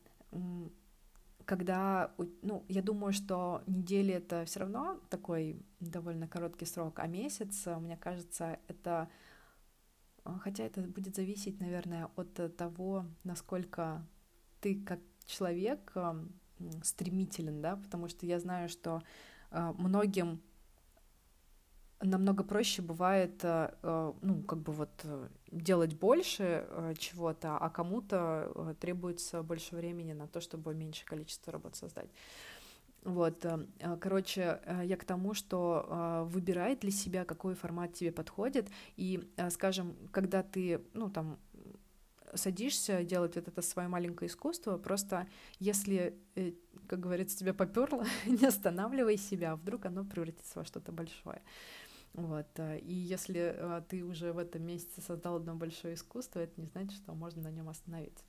когда, 1.49 2.13
ну, 2.43 2.63
я 2.69 2.83
думаю, 2.83 3.15
что 3.15 3.63
недели 3.67 4.13
это 4.13 4.45
все 4.45 4.61
равно 4.61 5.01
такой 5.09 5.63
довольно 5.81 6.29
короткий 6.29 6.67
срок, 6.67 6.99
а 6.99 7.07
месяц, 7.07 7.65
мне 7.67 7.97
кажется, 7.97 8.59
это 8.69 9.09
а, 10.25 10.39
хотя 10.41 10.65
это 10.65 10.83
будет 10.83 11.17
зависеть, 11.17 11.59
наверное, 11.59 12.11
от 12.17 12.39
э, 12.39 12.51
того, 12.51 13.07
насколько 13.25 14.07
ты 14.61 14.79
как 14.85 15.01
человек 15.25 15.95
стремителен, 16.83 17.63
да, 17.63 17.77
потому 17.77 18.09
что 18.09 18.27
я 18.27 18.39
знаю, 18.41 18.69
что 18.69 19.03
многим 19.51 20.43
намного 22.03 22.45
проще 22.45 22.83
бывает, 22.83 23.41
э, 23.43 23.75
э, 23.83 24.13
ну, 24.21 24.43
как 24.43 24.59
бы 24.59 24.73
вот 24.73 25.07
делать 25.51 25.95
больше 25.95 26.67
чего-то, 26.99 27.57
а 27.57 27.71
кому-то 27.71 28.77
требуется 28.81 29.43
больше 29.43 29.77
времени 29.77 30.13
на 30.13 30.27
то, 30.27 30.41
чтобы 30.41 30.75
меньшее 30.75 31.07
количество 31.07 31.53
работ 31.53 31.77
создать. 31.77 32.11
Вот, 33.05 33.45
э, 33.45 33.67
э, 33.79 33.97
короче, 34.01 34.61
э, 34.65 34.83
я 34.85 34.97
к 34.97 35.05
тому, 35.05 35.35
что 35.35 36.27
выбирай 36.31 36.77
для 36.77 36.91
себя, 36.91 37.25
какой 37.25 37.55
формат 37.55 37.95
тебе 37.95 38.13
подходит, 38.13 38.69
и, 38.97 39.23
скажем, 39.51 39.97
когда 40.11 40.43
ты, 40.43 40.83
ну, 40.95 41.09
там, 41.09 41.39
садишься 42.35 43.05
делать 43.05 43.37
вот 43.37 43.49
это 43.49 43.63
свое 43.63 43.89
маленькое 43.89 44.29
искусство, 44.29 44.77
просто 44.77 45.27
если, 45.59 46.19
как 46.87 47.01
говорится, 47.01 47.39
тебя 47.39 47.55
поперло, 47.55 48.05
не 48.27 48.47
останавливай 48.47 49.17
себя, 49.17 49.57
вдруг 49.57 49.87
оно 49.87 50.05
превратится 50.05 50.59
во 50.59 50.65
что-то 50.65 50.93
большое. 50.93 51.41
Вот. 52.19 52.47
И 52.83 52.93
если 52.93 53.83
ты 53.89 54.05
уже 54.05 54.33
в 54.33 54.39
этом 54.39 54.63
месяце 54.63 55.01
создал 55.01 55.37
одно 55.37 55.55
большое 55.55 55.95
искусство, 55.95 56.41
это 56.41 56.61
не 56.61 56.67
значит, 56.67 56.93
что 57.03 57.15
можно 57.15 57.43
на 57.43 57.51
нем 57.51 57.69
остановиться. 57.69 58.25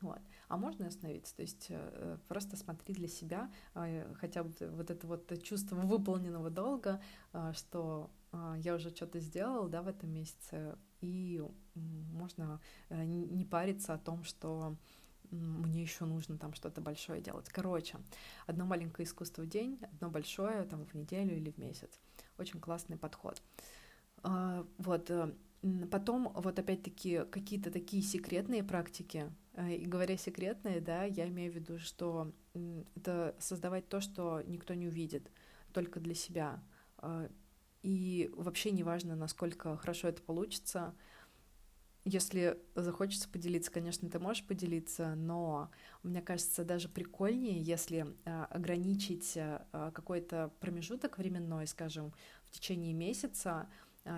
Вот. 0.00 0.20
А 0.48 0.56
можно 0.56 0.86
остановиться, 0.86 1.34
то 1.34 1.42
есть 1.42 1.66
э, 1.70 2.18
просто 2.28 2.56
смотри 2.56 2.94
для 2.94 3.08
себя 3.08 3.50
э, 3.74 4.14
хотя 4.20 4.44
бы 4.44 4.52
вот 4.60 4.90
это 4.90 5.06
вот 5.08 5.42
чувство 5.42 5.74
выполненного 5.74 6.50
долга, 6.50 7.00
э, 7.32 7.52
что 7.54 8.10
я 8.58 8.74
уже 8.74 8.90
что-то 8.90 9.20
сделал, 9.20 9.68
да, 9.68 9.82
в 9.82 9.88
этом 9.88 10.10
месяце, 10.10 10.76
и 11.00 11.42
можно 11.74 12.60
не 12.90 13.44
париться 13.46 13.94
о 13.94 13.98
том, 13.98 14.22
что 14.22 14.76
мне 15.30 15.80
еще 15.80 16.04
нужно 16.04 16.36
там 16.36 16.52
что-то 16.52 16.82
большое 16.82 17.22
делать. 17.22 17.48
Короче, 17.48 17.96
одно 18.46 18.66
маленькое 18.66 19.06
искусство 19.06 19.42
в 19.42 19.46
день, 19.46 19.78
одно 19.94 20.10
большое 20.10 20.64
там 20.64 20.84
в 20.84 20.94
неделю 20.94 21.36
или 21.36 21.50
в 21.50 21.56
месяц. 21.56 21.90
Очень 22.38 22.60
классный 22.60 22.96
подход. 22.96 23.42
Вот, 24.22 25.10
Потом, 25.90 26.30
вот 26.34 26.58
опять-таки, 26.58 27.24
какие-то 27.30 27.72
такие 27.72 28.00
секретные 28.00 28.62
практики, 28.62 29.32
э, 29.54 29.74
и 29.74 29.86
говоря 29.86 30.16
секретные, 30.16 30.80
да, 30.80 31.02
я 31.02 31.26
имею 31.28 31.52
в 31.52 31.56
виду, 31.56 31.78
что 31.78 32.32
это 32.94 33.34
создавать 33.40 33.88
то, 33.88 34.00
что 34.00 34.40
никто 34.46 34.74
не 34.74 34.86
увидит, 34.86 35.32
только 35.72 35.98
для 35.98 36.14
себя. 36.14 36.62
А, 36.98 37.28
и 37.82 38.30
вообще 38.36 38.70
не 38.70 38.84
важно, 38.84 39.16
насколько 39.16 39.76
хорошо 39.76 40.08
это 40.08 40.22
получится. 40.22 40.94
Если 42.10 42.58
захочется 42.74 43.28
поделиться, 43.28 43.70
конечно, 43.70 44.08
ты 44.08 44.18
можешь 44.18 44.42
поделиться, 44.42 45.14
но 45.14 45.70
мне 46.02 46.22
кажется, 46.22 46.64
даже 46.64 46.88
прикольнее, 46.88 47.60
если 47.60 48.06
а, 48.24 48.46
ограничить 48.46 49.34
а, 49.36 49.90
какой-то 49.90 50.50
промежуток 50.58 51.18
временной, 51.18 51.66
скажем, 51.66 52.14
в 52.44 52.50
течение 52.50 52.94
месяца, 52.94 53.68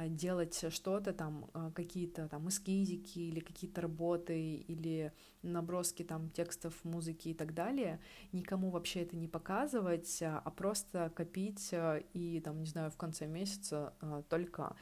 делать 0.09 0.64
что-то 0.72 1.12
там, 1.12 1.50
а, 1.53 1.70
какие-то 1.72 2.29
там 2.29 2.48
эскизики 2.48 3.18
или 3.18 3.40
какие-то 3.40 3.81
работы 3.81 4.57
или 4.57 5.12
наброски 5.42 6.03
там 6.03 6.31
текстов, 6.31 6.85
музыки 6.85 7.29
и 7.29 7.35
так 7.35 7.55
далее, 7.55 8.00
никому 8.33 8.70
вообще 8.70 9.00
это 9.03 9.16
не 9.16 9.29
показывать, 9.29 10.22
а, 10.22 10.40
а 10.44 10.50
просто 10.50 11.11
копить 11.14 11.74
и 12.12 12.40
там, 12.44 12.61
не 12.61 12.66
знаю, 12.66 12.90
в 12.90 12.96
конце 12.96 13.26
месяца 13.26 13.94
только 14.29 14.76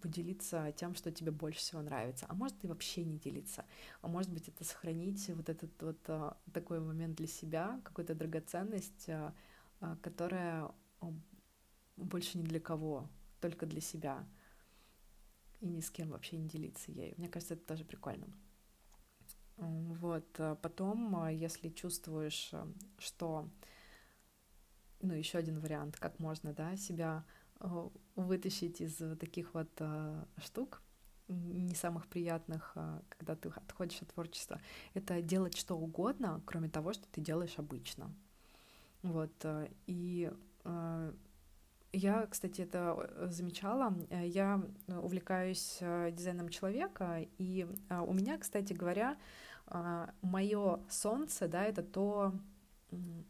поделиться 0.00 0.72
тем, 0.76 0.94
что 0.94 1.12
тебе 1.12 1.30
больше 1.30 1.60
всего 1.60 1.82
нравится. 1.82 2.26
А 2.28 2.34
может 2.34 2.64
и 2.64 2.66
вообще 2.66 3.04
не 3.04 3.18
делиться. 3.18 3.64
А 4.02 4.08
может 4.08 4.32
быть 4.32 4.48
это 4.48 4.64
сохранить 4.64 5.28
вот 5.28 5.48
этот 5.48 5.70
вот 5.80 6.34
такой 6.52 6.80
момент 6.80 7.16
для 7.16 7.28
себя, 7.28 7.80
какую-то 7.84 8.14
драгоценность, 8.14 9.08
которая 10.02 10.70
больше 11.96 12.38
ни 12.38 12.42
для 12.42 12.60
кого 12.60 13.08
только 13.40 13.66
для 13.66 13.80
себя 13.80 14.26
и 15.60 15.66
ни 15.66 15.80
с 15.80 15.90
кем 15.90 16.10
вообще 16.10 16.36
не 16.36 16.48
делиться 16.48 16.92
ею. 16.92 17.14
Мне 17.16 17.28
кажется, 17.28 17.54
это 17.54 17.64
тоже 17.66 17.84
прикольно. 17.84 18.28
Вот, 19.56 20.26
а 20.38 20.54
потом, 20.54 21.16
а, 21.16 21.32
если 21.32 21.68
чувствуешь, 21.68 22.50
а, 22.52 22.68
что, 22.98 23.48
ну, 25.00 25.14
еще 25.14 25.38
один 25.38 25.58
вариант, 25.58 25.96
как 25.96 26.18
можно, 26.18 26.52
да, 26.52 26.76
себя 26.76 27.24
вытащить 28.14 28.80
из 28.80 28.98
таких 29.18 29.52
вот 29.52 29.68
штук, 30.36 30.80
не 31.26 31.74
самых 31.74 32.06
приятных, 32.06 32.76
когда 33.08 33.34
ты 33.34 33.48
отходишь 33.48 34.00
от 34.00 34.12
творчества, 34.14 34.60
это 34.94 35.20
делать 35.22 35.56
что 35.56 35.76
угодно, 35.76 36.40
кроме 36.46 36.68
того, 36.68 36.92
что 36.92 37.04
ты 37.08 37.20
делаешь 37.20 37.58
обычно. 37.58 38.14
Вот, 39.02 39.44
и 39.88 40.32
я, 41.92 42.26
кстати, 42.26 42.62
это 42.62 42.96
э, 42.98 43.28
замечала. 43.30 43.94
Э, 44.10 44.26
я 44.26 44.62
увлекаюсь 44.88 45.78
э, 45.80 46.10
дизайном 46.12 46.48
человека, 46.48 47.26
и 47.38 47.66
у 47.88 48.12
меня, 48.12 48.38
кстати 48.38 48.72
говоря, 48.72 49.16
мое 50.22 50.80
солнце, 50.88 51.46
да, 51.46 51.64
это 51.64 51.82
то, 51.82 52.32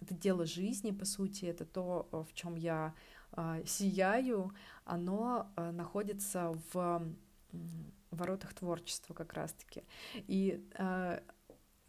это 0.00 0.14
дело 0.14 0.46
жизни, 0.46 0.92
по 0.92 1.04
сути, 1.04 1.46
это 1.46 1.64
то, 1.64 2.08
в 2.12 2.32
чем 2.32 2.54
я 2.54 2.94
сияю, 3.66 4.52
оно 4.84 5.50
находится 5.56 6.56
в 6.72 7.02
воротах 8.12 8.54
творчества 8.54 9.14
как 9.14 9.32
раз-таки. 9.32 9.82
И, 10.28 10.64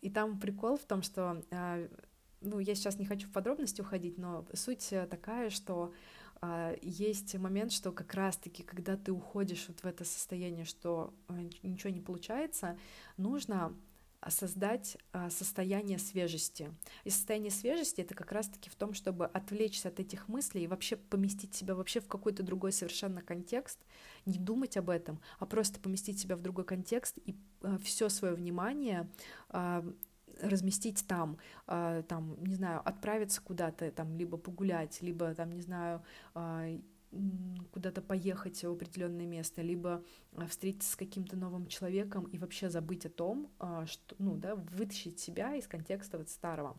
и 0.01 0.09
там 0.09 0.39
прикол 0.39 0.77
в 0.77 0.85
том, 0.85 1.03
что, 1.03 1.43
ну, 2.41 2.57
я 2.57 2.73
сейчас 2.73 2.97
не 2.97 3.05
хочу 3.05 3.27
в 3.27 3.31
подробности 3.31 3.81
уходить, 3.81 4.17
но 4.17 4.47
суть 4.55 4.91
такая, 5.11 5.51
что 5.51 5.93
есть 6.81 7.35
момент, 7.35 7.71
что 7.71 7.91
как 7.91 8.13
раз-таки, 8.13 8.63
когда 8.63 8.95
ты 8.95 9.11
уходишь 9.11 9.65
вот 9.67 9.79
в 9.81 9.85
это 9.85 10.05
состояние, 10.05 10.65
что 10.65 11.13
э, 11.27 11.49
ничего 11.63 11.89
не 11.89 11.99
получается, 11.99 12.77
нужно 13.17 13.75
создать 14.27 14.97
а, 15.13 15.29
состояние 15.29 15.97
свежести. 15.97 16.73
И 17.05 17.09
состояние 17.09 17.51
свежести 17.51 18.01
это 18.01 18.15
как 18.15 18.31
раз-таки 18.31 18.69
в 18.69 18.75
том, 18.75 18.93
чтобы 18.93 19.25
отвлечься 19.25 19.87
от 19.87 19.99
этих 19.99 20.27
мыслей 20.27 20.63
и 20.63 20.67
вообще 20.67 20.97
поместить 20.97 21.55
себя 21.55 21.73
вообще 21.73 22.01
в 22.01 22.07
какой-то 22.07 22.43
другой 22.43 22.73
совершенно 22.73 23.21
контекст, 23.21 23.79
не 24.25 24.37
думать 24.37 24.75
об 24.75 24.89
этом, 24.89 25.21
а 25.39 25.45
просто 25.45 25.79
поместить 25.79 26.19
себя 26.19 26.35
в 26.35 26.41
другой 26.41 26.65
контекст 26.65 27.17
и 27.25 27.35
а, 27.61 27.77
все 27.77 28.09
свое 28.09 28.33
внимание 28.33 29.09
а, 29.49 29.85
разместить 30.41 31.05
там, 31.07 31.37
там, 31.65 32.43
не 32.43 32.55
знаю, 32.55 32.81
отправиться 32.87 33.41
куда-то, 33.41 33.91
там, 33.91 34.15
либо 34.15 34.37
погулять, 34.37 35.01
либо, 35.01 35.33
там, 35.33 35.51
не 35.51 35.61
знаю, 35.61 36.03
куда-то 37.71 38.01
поехать 38.01 38.63
в 38.63 38.71
определенное 38.71 39.25
место, 39.25 39.61
либо 39.61 40.03
а, 40.35 40.45
встретиться 40.45 40.91
с 40.91 40.95
каким-то 40.95 41.35
новым 41.35 41.67
человеком 41.67 42.25
и 42.25 42.37
вообще 42.37 42.69
забыть 42.69 43.05
о 43.05 43.09
том, 43.09 43.51
а, 43.59 43.85
что, 43.87 44.15
ну, 44.19 44.35
да, 44.35 44.55
вытащить 44.55 45.19
себя 45.19 45.55
из 45.55 45.67
контекста 45.67 46.17
вот 46.17 46.29
старого. 46.29 46.77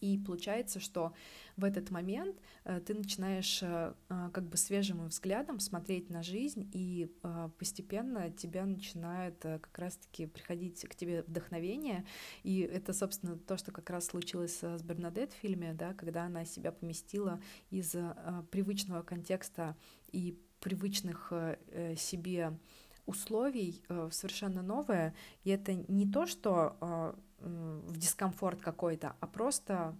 И 0.00 0.18
получается, 0.18 0.80
что 0.80 1.12
в 1.56 1.64
этот 1.64 1.90
момент 1.90 2.36
э, 2.64 2.80
ты 2.80 2.94
начинаешь 2.94 3.62
э, 3.62 3.92
а, 4.08 4.30
как 4.30 4.48
бы 4.48 4.56
свежим 4.56 5.06
взглядом 5.06 5.60
смотреть 5.60 6.08
на 6.08 6.22
жизнь, 6.22 6.70
и 6.72 7.10
постепенно 7.58 8.30
тебя 8.30 8.64
начинает 8.64 9.44
э, 9.44 9.58
как 9.58 9.78
раз-таки 9.78 10.26
приходить 10.26 10.80
к 10.88 10.94
тебе 10.94 11.22
вдохновение. 11.22 12.06
И 12.42 12.60
это, 12.60 12.92
собственно, 12.92 13.36
то, 13.36 13.56
что 13.58 13.72
как 13.72 13.90
раз 13.90 14.06
случилось 14.06 14.62
с 14.62 14.82
Бернадет 14.82 15.32
в 15.32 15.36
фильме, 15.36 15.74
да, 15.74 15.92
когда 15.92 16.24
она 16.24 16.44
себя 16.44 16.72
поместила 16.72 17.40
из 17.70 17.94
привычного 18.50 19.02
контекста 19.02 19.76
и 20.12 20.38
привычных 20.60 21.32
себе 21.96 22.58
условий 23.06 23.82
в 23.88 24.10
совершенно 24.12 24.62
новое. 24.62 25.14
И 25.44 25.50
это 25.50 25.74
не 25.74 26.10
то, 26.10 26.26
что 26.26 27.16
в 27.40 27.96
дискомфорт 27.96 28.60
какой-то, 28.60 29.16
а 29.20 29.26
просто, 29.26 29.96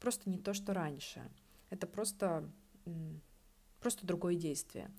просто 0.00 0.28
не 0.30 0.38
то, 0.38 0.54
что 0.54 0.74
раньше. 0.74 1.22
Это 1.70 1.86
просто, 1.86 2.50
просто 3.80 4.06
другое 4.06 4.34
действие. 4.36 4.90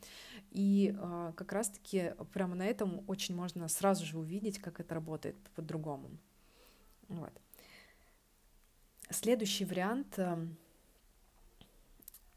И 0.52 0.96
э, 0.98 1.34
как 1.36 1.52
раз-таки 1.52 2.14
прямо 2.34 2.56
на 2.56 2.66
этом 2.66 3.04
очень 3.08 3.36
можно 3.36 3.68
сразу 3.68 4.06
же 4.06 4.18
увидеть, 4.18 4.60
как 4.60 4.80
это 4.80 4.96
работает 4.96 5.36
по-другому. 5.56 6.10
Вот. 7.08 7.34
Следующий 9.12 9.66
вариант, 9.66 10.20
э, 10.20 10.48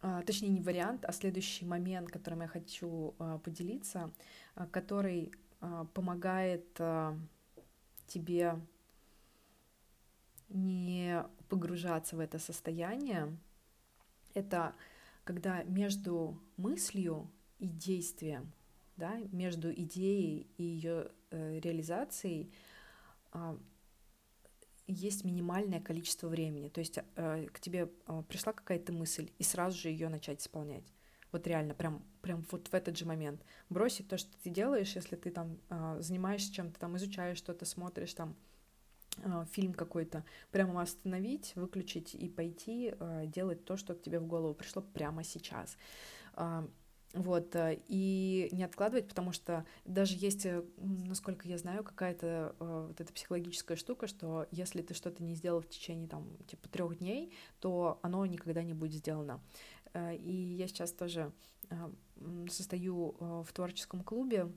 э, 0.00 0.22
точнее 0.24 0.48
не 0.48 0.62
вариант, 0.62 1.04
а 1.04 1.12
следующий 1.12 1.66
момент, 1.66 2.08
которым 2.10 2.40
я 2.40 2.48
хочу 2.48 3.14
э, 3.18 3.38
поделиться, 3.44 4.10
который 4.70 5.32
помогает 5.94 6.80
тебе 8.08 8.60
не 10.52 11.24
погружаться 11.48 12.16
в 12.16 12.20
это 12.20 12.38
состояние, 12.38 13.36
это 14.34 14.74
когда 15.24 15.62
между 15.64 16.40
мыслью 16.56 17.30
и 17.58 17.68
действием, 17.68 18.52
да, 18.96 19.18
между 19.32 19.72
идеей 19.72 20.48
и 20.56 20.62
ее 20.62 21.10
э, 21.30 21.58
реализацией 21.60 22.52
э, 23.32 23.56
есть 24.86 25.24
минимальное 25.24 25.80
количество 25.80 26.28
времени. 26.28 26.68
То 26.68 26.80
есть 26.80 26.98
э, 26.98 27.46
к 27.52 27.60
тебе 27.60 27.90
э, 28.06 28.22
пришла 28.28 28.52
какая-то 28.52 28.92
мысль, 28.92 29.30
и 29.38 29.42
сразу 29.42 29.78
же 29.78 29.88
ее 29.88 30.08
начать 30.08 30.42
исполнять. 30.42 30.84
Вот 31.30 31.46
реально, 31.46 31.74
прям, 31.74 32.02
прям 32.20 32.44
вот 32.50 32.68
в 32.68 32.74
этот 32.74 32.98
же 32.98 33.06
момент. 33.06 33.42
Бросить 33.70 34.08
то, 34.08 34.18
что 34.18 34.30
ты 34.42 34.50
делаешь, 34.50 34.94
если 34.94 35.16
ты 35.16 35.30
там 35.30 35.58
э, 35.70 35.96
занимаешься 36.00 36.52
чем-то, 36.52 36.78
там 36.78 36.96
изучаешь 36.96 37.38
что-то, 37.38 37.64
смотришь 37.64 38.12
там, 38.12 38.36
фильм 39.52 39.74
какой-то, 39.74 40.24
прямо 40.50 40.82
остановить, 40.82 41.52
выключить 41.54 42.14
и 42.14 42.28
пойти 42.28 42.94
а, 42.98 43.26
делать 43.26 43.64
то, 43.64 43.76
что 43.76 43.94
к 43.94 44.02
тебе 44.02 44.18
в 44.18 44.26
голову 44.26 44.54
пришло 44.54 44.82
прямо 44.82 45.22
сейчас. 45.24 45.76
А, 46.34 46.68
вот, 47.14 47.54
и 47.54 48.48
не 48.52 48.64
откладывать, 48.64 49.06
потому 49.06 49.32
что 49.32 49.66
даже 49.84 50.16
есть, 50.16 50.46
э, 50.46 50.64
насколько 50.78 51.46
я 51.46 51.58
знаю, 51.58 51.84
какая-то 51.84 52.56
вот 52.58 52.98
эта 52.98 53.12
психологическая 53.12 53.76
штука, 53.76 54.06
что 54.06 54.46
если 54.50 54.80
ты 54.80 54.94
что-то 54.94 55.22
не 55.22 55.34
сделал 55.34 55.60
в 55.60 55.68
течение, 55.68 56.08
там, 56.08 56.26
типа, 56.46 56.70
трех 56.70 56.96
дней, 56.96 57.30
то 57.60 57.98
оно 58.00 58.24
никогда 58.24 58.62
не 58.62 58.72
будет 58.72 58.94
сделано. 58.94 59.42
И 59.94 60.54
я 60.58 60.66
сейчас 60.68 60.90
тоже 60.92 61.32
состою 62.48 63.14
в 63.20 63.52
творческом 63.52 64.02
клубе, 64.02 64.50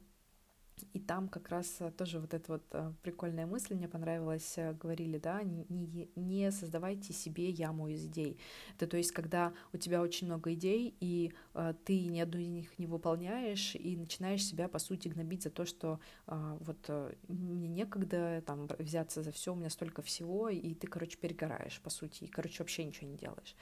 и 0.93 0.99
там 0.99 1.27
как 1.27 1.49
раз 1.49 1.77
э, 1.79 1.91
тоже 1.91 2.19
вот 2.19 2.33
эта 2.33 2.51
вот 2.53 2.63
э, 2.71 2.91
прикольная 3.01 3.45
мысль 3.45 3.75
мне 3.75 3.87
понравилась, 3.87 4.57
э, 4.57 4.73
говорили, 4.73 5.17
да, 5.17 5.41
не, 5.43 6.09
не 6.15 6.51
создавайте 6.51 7.13
себе 7.13 7.49
яму 7.49 7.87
из 7.87 8.05
идей. 8.05 8.37
Это 8.75 8.87
то 8.87 8.97
есть, 8.97 9.11
когда 9.11 9.53
у 9.73 9.77
тебя 9.77 10.01
очень 10.01 10.27
много 10.27 10.53
идей, 10.53 10.95
и 10.99 11.33
э, 11.53 11.73
ты 11.85 12.05
ни 12.05 12.19
одну 12.19 12.39
из 12.39 12.49
них 12.49 12.79
не 12.79 12.87
выполняешь, 12.87 13.75
и 13.75 13.95
начинаешь 13.95 14.45
себя, 14.45 14.67
по 14.67 14.79
сути, 14.79 15.07
гнобить 15.07 15.43
за 15.43 15.49
то, 15.49 15.65
что 15.65 15.99
э, 16.27 16.57
вот 16.59 16.77
э, 16.87 17.13
мне 17.27 17.67
некогда 17.67 18.43
там 18.45 18.67
взяться 18.79 19.23
за 19.23 19.31
все, 19.31 19.53
у 19.53 19.55
меня 19.55 19.69
столько 19.69 20.01
всего, 20.01 20.49
и 20.49 20.73
ты, 20.73 20.87
короче, 20.87 21.17
перегораешь, 21.17 21.79
по 21.81 21.89
сути, 21.89 22.25
и, 22.25 22.27
короче, 22.27 22.59
вообще 22.59 22.83
ничего 22.83 23.07
не 23.07 23.17
делаешь. 23.17 23.55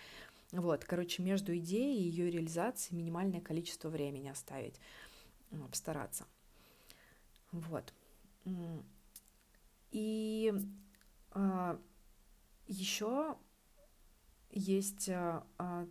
Вот, 0.51 0.85
короче, 0.85 1.23
между 1.23 1.55
идеей 1.57 1.99
и 1.99 2.09
ее 2.09 2.29
реализацией 2.29 2.97
минимальное 2.97 3.41
количество 3.41 3.89
времени 3.89 4.29
оставить, 4.29 4.79
постараться. 5.71 6.25
Вот. 7.53 7.93
И 9.91 10.53
а, 11.31 11.79
еще 12.67 13.37
есть 14.49 15.07
а, 15.09 15.45
а, 15.57 15.87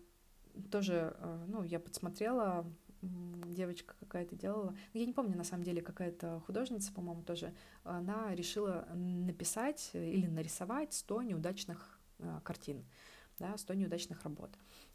тоже, 0.70 1.14
а, 1.18 1.44
ну, 1.46 1.62
я 1.62 1.78
подсмотрела, 1.78 2.66
девочка 3.00 3.94
какая-то 4.00 4.36
делала, 4.36 4.76
ну, 4.92 5.00
я 5.00 5.06
не 5.06 5.12
помню, 5.12 5.36
на 5.36 5.44
самом 5.44 5.64
деле, 5.64 5.82
какая-то 5.82 6.40
художница, 6.46 6.92
по-моему, 6.92 7.22
тоже, 7.22 7.54
она 7.84 8.34
решила 8.34 8.86
написать 8.94 9.90
или 9.92 10.26
нарисовать 10.26 10.92
100 10.92 11.22
неудачных 11.22 12.00
а, 12.18 12.40
картин, 12.40 12.84
да, 13.38 13.56
100 13.56 13.74
неудачных 13.74 14.22
работ. 14.24 14.50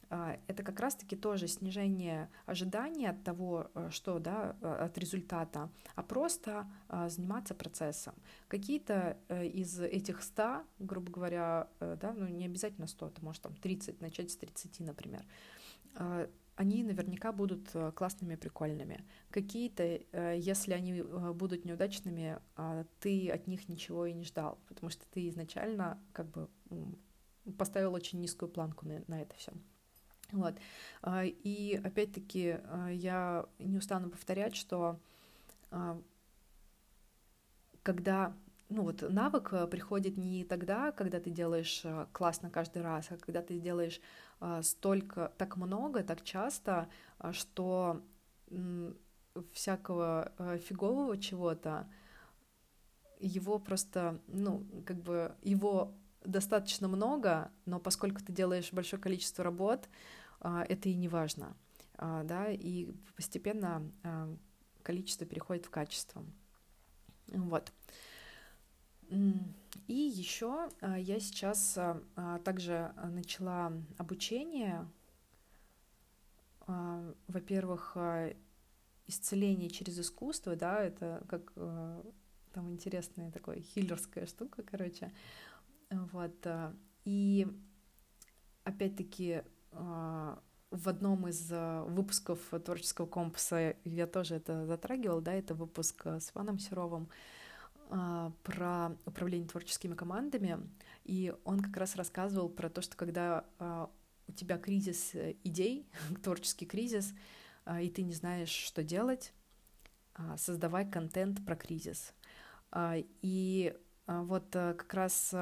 А, 0.09 0.39
это 0.47 0.63
как 0.63 0.79
раз-таки 0.79 1.15
тоже 1.15 1.47
снижение 1.47 2.29
ожиданий 2.45 3.07
от 3.07 3.23
того, 3.23 3.69
э, 3.73 3.89
что, 3.91 4.19
да, 4.19 4.55
э, 4.61 4.67
от 4.67 4.97
результата, 4.97 5.69
а 5.95 6.03
просто 6.03 6.71
а, 6.87 7.09
заниматься 7.09 7.53
процессом. 7.53 8.13
Какие-то 8.47 9.17
э, 9.27 9.45
из 9.47 9.79
этих 9.79 10.23
100, 10.23 10.63
грубо 10.79 11.11
говоря, 11.11 11.67
да, 11.79 12.13
ну 12.13 12.27
не 12.27 12.45
обязательно 12.45 12.87
100, 12.87 13.09
ты 13.09 13.21
можешь 13.21 13.41
там 13.41 13.55
30, 13.55 13.99
начать 14.01 14.31
с 14.31 14.37
30, 14.37 14.79
например, 14.81 15.25
а, 15.95 16.29
они 16.55 16.83
наверняка 16.83 17.31
будут 17.31 17.69
классными, 17.93 18.35
прикольными. 18.35 19.05
Какие-то, 19.29 19.83
если 20.33 20.73
они 20.73 21.03
будут 21.03 21.65
неудачными, 21.65 22.39
ты 22.99 23.29
от 23.29 23.45
них 23.45 23.69
ничего 23.69 24.07
и 24.07 24.13
не 24.13 24.23
ждал, 24.23 24.57
потому 24.67 24.89
что 24.89 25.05
ты 25.11 25.29
изначально 25.29 26.01
как 26.13 26.31
бы 26.31 26.49
поставил 27.59 27.93
очень 27.93 28.19
низкую 28.21 28.49
планку 28.49 28.87
на, 28.87 29.03
на 29.07 29.21
это 29.21 29.35
все. 29.35 29.53
Вот. 30.31 30.55
А, 31.01 31.23
и 31.25 31.75
опять-таки 31.83 32.57
а, 32.63 32.89
я 32.89 33.45
не 33.59 33.77
устану 33.77 34.09
повторять, 34.09 34.55
что 34.55 34.99
а, 35.71 36.01
когда 37.83 38.33
ну 38.69 38.83
вот 38.83 39.01
навык 39.01 39.51
приходит 39.71 40.17
не 40.17 40.43
тогда, 40.43 40.91
когда 40.91 41.21
ты 41.21 41.29
делаешь 41.29 41.85
классно 42.11 42.49
каждый 42.49 42.81
раз, 42.81 43.07
а 43.09 43.17
когда 43.17 43.41
ты 43.41 43.59
делаешь 43.59 44.01
столько, 44.61 45.31
так 45.37 45.55
много, 45.55 46.03
так 46.03 46.21
часто, 46.21 46.89
что 47.31 48.01
всякого 49.53 50.33
фигового 50.67 51.17
чего-то, 51.17 51.87
его 53.21 53.57
просто, 53.57 54.19
ну, 54.27 54.65
как 54.85 55.01
бы 55.01 55.33
его 55.43 55.93
достаточно 56.23 56.87
много, 56.87 57.51
но 57.65 57.79
поскольку 57.79 58.21
ты 58.21 58.31
делаешь 58.31 58.73
большое 58.73 59.01
количество 59.01 59.43
работ, 59.43 59.87
это 60.41 60.89
и 60.89 60.95
не 60.95 61.07
важно, 61.07 61.55
а, 61.95 62.23
да, 62.23 62.49
и 62.51 62.91
постепенно 63.15 63.91
а, 64.03 64.35
количество 64.83 65.25
переходит 65.25 65.65
в 65.65 65.69
качество. 65.69 66.23
Вот. 67.27 67.71
И 69.09 69.93
еще 69.93 70.69
я 70.81 71.19
сейчас 71.19 71.79
также 72.43 72.93
начала 73.03 73.71
обучение, 73.97 74.85
во-первых, 76.67 77.95
исцеление 79.07 79.69
через 79.69 79.97
искусство, 79.97 80.57
да, 80.57 80.83
это 80.83 81.23
как 81.29 81.53
там 81.53 82.69
интересная 82.69 83.31
такая 83.31 83.61
хиллерская 83.61 84.25
штука, 84.25 84.63
короче, 84.63 85.13
вот, 85.89 86.45
и 87.05 87.47
опять-таки 88.65 89.31
а, 89.35 89.45
в 89.71 90.89
одном 90.89 91.27
из 91.27 91.49
выпусков 91.49 92.39
творческого 92.65 93.05
компаса 93.05 93.75
я 93.83 94.07
тоже 94.07 94.35
это 94.35 94.65
затрагивала, 94.65 95.21
да, 95.21 95.33
это 95.33 95.53
выпуск 95.53 96.05
с 96.05 96.31
Иваном 96.31 96.59
Серовым 96.59 97.09
про 97.89 98.91
управление 99.05 99.47
творческими 99.47 99.95
командами, 99.95 100.59
и 101.05 101.33
он 101.45 101.61
как 101.61 101.77
раз 101.77 101.95
рассказывал 101.95 102.49
про 102.49 102.69
то, 102.69 102.81
что 102.81 102.97
когда 102.97 103.45
у 104.27 104.31
тебя 104.33 104.57
кризис 104.57 105.15
э, 105.15 105.35
идей, 105.43 105.87
творческий 106.23 106.65
кризис, 106.65 107.13
и 107.81 107.89
ты 107.89 108.03
не 108.03 108.13
знаешь, 108.13 108.49
что 108.49 108.83
делать, 108.83 109.33
создавай 110.37 110.89
контент 110.89 111.45
про 111.45 111.55
кризис. 111.55 112.13
И 113.21 113.75
вот 114.07 114.55
э, 114.55 114.73
как 114.73 114.93
раз 114.93 115.33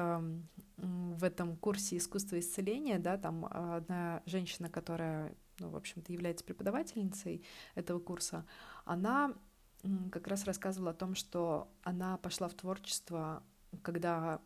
в 0.76 1.24
этом 1.24 1.56
курсе 1.56 1.96
искусства 1.96 2.38
исцеления, 2.38 2.98
да, 2.98 3.16
там 3.16 3.46
одна 3.46 4.22
женщина, 4.26 4.68
которая, 4.68 5.34
ну, 5.58 5.70
в 5.70 5.76
общем-то, 5.76 6.12
является 6.12 6.44
преподавательницей 6.44 7.44
этого 7.74 7.98
курса, 7.98 8.44
она 8.84 9.32
как 10.12 10.26
раз 10.26 10.44
рассказывала 10.44 10.90
о 10.90 10.94
том, 10.94 11.14
что 11.14 11.68
она 11.82 12.18
пошла 12.18 12.48
в 12.48 12.54
творчество, 12.54 13.42
когда 13.82 14.40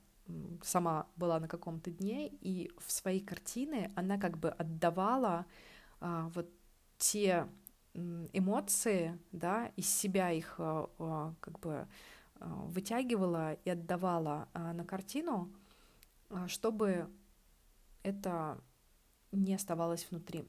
сама 0.62 1.06
была 1.16 1.40
на 1.40 1.48
каком-то 1.48 1.90
дне, 1.90 2.28
и 2.28 2.70
в 2.78 2.92
свои 2.92 3.20
картины 3.20 3.90
она 3.96 4.18
как 4.18 4.38
бы 4.38 4.50
отдавала 4.50 5.46
а, 6.00 6.30
вот 6.34 6.48
те 6.98 7.46
эмоции, 7.94 9.18
да, 9.32 9.72
из 9.76 9.88
себя 9.88 10.30
их 10.30 10.54
а, 10.58 10.88
а, 10.98 11.34
как 11.40 11.58
бы 11.60 11.74
а, 11.74 11.88
вытягивала 12.40 13.52
и 13.52 13.70
отдавала 13.70 14.48
а, 14.52 14.72
на 14.72 14.84
картину, 14.84 15.52
а, 16.30 16.48
чтобы 16.48 17.08
это 18.02 18.58
не 19.32 19.54
оставалось 19.54 20.06
внутри. 20.10 20.44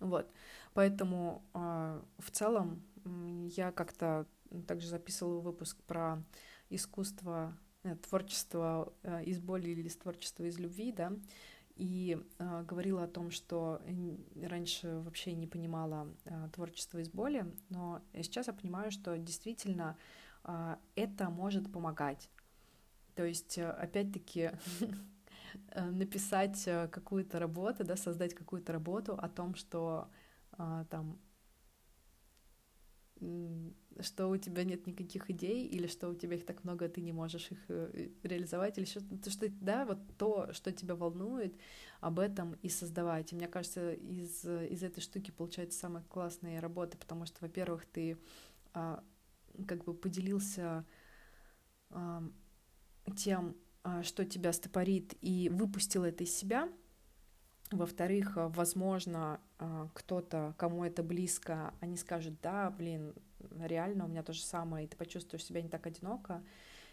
Вот, 0.00 0.30
поэтому 0.74 1.42
э, 1.54 2.02
в 2.18 2.30
целом 2.30 2.82
я 3.48 3.72
как-то 3.72 4.26
также 4.66 4.88
записывала 4.88 5.40
выпуск 5.40 5.82
про 5.84 6.22
искусство, 6.70 7.56
э, 7.82 7.96
творчество 7.96 8.92
э, 9.02 9.24
из 9.24 9.40
боли 9.40 9.70
или 9.70 9.88
творчество 9.88 10.44
из 10.44 10.58
любви, 10.58 10.92
да, 10.92 11.12
и 11.74 12.18
э, 12.38 12.64
говорила 12.64 13.04
о 13.04 13.08
том, 13.08 13.30
что 13.30 13.80
раньше 14.40 15.00
вообще 15.00 15.32
не 15.32 15.46
понимала 15.46 16.08
э, 16.24 16.48
творчество 16.52 16.98
из 16.98 17.08
боли, 17.08 17.52
но 17.68 18.00
сейчас 18.14 18.46
я 18.46 18.52
понимаю, 18.52 18.92
что 18.92 19.18
действительно 19.18 19.96
э, 19.96 20.17
это 20.94 21.30
может 21.30 21.72
помогать. 21.72 22.30
То 23.18 23.24
есть, 23.24 23.58
э, 23.58 23.68
опять-таки, 23.68 24.52
э, 25.70 25.90
написать 25.90 26.62
э, 26.68 26.86
какую-то 26.86 27.40
работу, 27.40 27.82
да, 27.82 27.96
создать 27.96 28.32
какую-то 28.32 28.72
работу 28.72 29.14
о 29.14 29.28
том, 29.28 29.56
что 29.56 30.08
там 30.56 31.18
что 34.00 34.28
у 34.28 34.36
тебя 34.36 34.64
нет 34.64 34.86
никаких 34.86 35.30
идей, 35.30 35.66
или 35.66 35.86
что 35.86 36.08
у 36.08 36.14
тебя 36.14 36.36
их 36.36 36.46
так 36.46 36.64
много, 36.64 36.88
ты 36.88 37.00
не 37.00 37.12
можешь 37.12 37.50
их 37.50 37.58
реализовать, 38.22 38.78
или 38.78 38.84
что-то, 38.84 39.30
что, 39.30 39.48
да, 39.60 39.84
вот 39.84 39.98
то, 40.16 40.52
что 40.52 40.72
тебя 40.72 40.94
волнует, 40.94 41.54
об 42.00 42.18
этом 42.18 42.54
и 42.62 42.68
создавать. 42.68 43.32
И 43.32 43.36
мне 43.36 43.46
кажется, 43.46 43.92
из, 43.92 44.44
из 44.44 44.82
этой 44.82 45.00
штуки 45.00 45.30
получается 45.30 45.78
самая 45.78 46.02
классная 46.04 46.60
работа, 46.60 46.96
потому 46.96 47.26
что, 47.26 47.38
во-первых, 47.40 47.86
ты 47.86 48.16
а, 48.74 49.04
как 49.66 49.84
бы 49.84 49.94
поделился 49.94 50.84
а, 51.90 52.22
тем, 53.16 53.56
а, 53.82 54.02
что 54.02 54.24
тебя 54.24 54.52
стопорит, 54.52 55.16
и 55.20 55.48
выпустил 55.48 56.04
это 56.04 56.24
из 56.24 56.36
себя. 56.36 56.68
Во-вторых, 57.70 58.36
а, 58.36 58.48
возможно, 58.48 59.40
а, 59.58 59.88
кто-то, 59.94 60.54
кому 60.58 60.84
это 60.84 61.02
близко, 61.02 61.74
они 61.80 61.96
скажут, 61.96 62.40
да, 62.42 62.70
блин, 62.70 63.14
реально, 63.60 64.04
у 64.04 64.08
меня 64.08 64.22
то 64.22 64.32
же 64.32 64.42
самое, 64.42 64.86
и 64.86 64.88
ты 64.88 64.96
почувствуешь 64.96 65.44
себя 65.44 65.62
не 65.62 65.68
так 65.68 65.86
одиноко. 65.86 66.42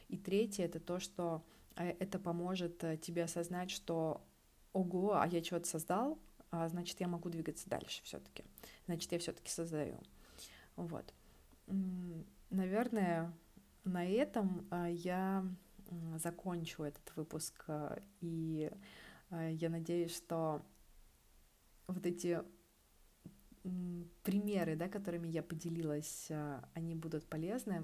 И 0.08 0.18
третье— 0.18 0.64
это 0.66 0.80
то, 0.80 1.00
что 1.00 1.44
это 1.76 2.20
поможет 2.20 2.78
тебе 3.02 3.24
осознать, 3.24 3.72
что 3.72 4.26
ого, 4.72 5.16
а 5.16 5.28
я 5.28 5.44
что-то 5.44 5.68
создал, 5.68 6.20
а 6.52 6.70
значит, 6.70 7.00
я 7.02 7.08
могу 7.08 7.30
двигаться 7.30 7.70
дальше 7.70 8.02
все-таки. 8.04 8.46
Значит, 8.86 9.12
я 9.12 9.20
все-таки 9.20 9.50
создаю. 9.50 10.00
Вот. 10.76 11.14
Наверное, 12.56 13.34
на 13.84 14.06
этом 14.06 14.66
я 14.88 15.46
закончу 16.18 16.84
этот 16.84 17.14
выпуск, 17.18 17.66
э, 17.68 17.98
и 18.22 18.72
э, 19.30 19.52
я 19.54 19.70
надеюсь, 19.70 20.16
что 20.16 20.62
вот 21.88 22.06
эти 22.06 22.42
примеры, 24.24 24.78
да, 24.78 24.88
которыми 24.88 25.28
я 25.28 25.44
поделилась, 25.44 26.28
э, 26.30 26.62
они 26.74 26.96
будут 26.96 27.26
полезны. 27.26 27.84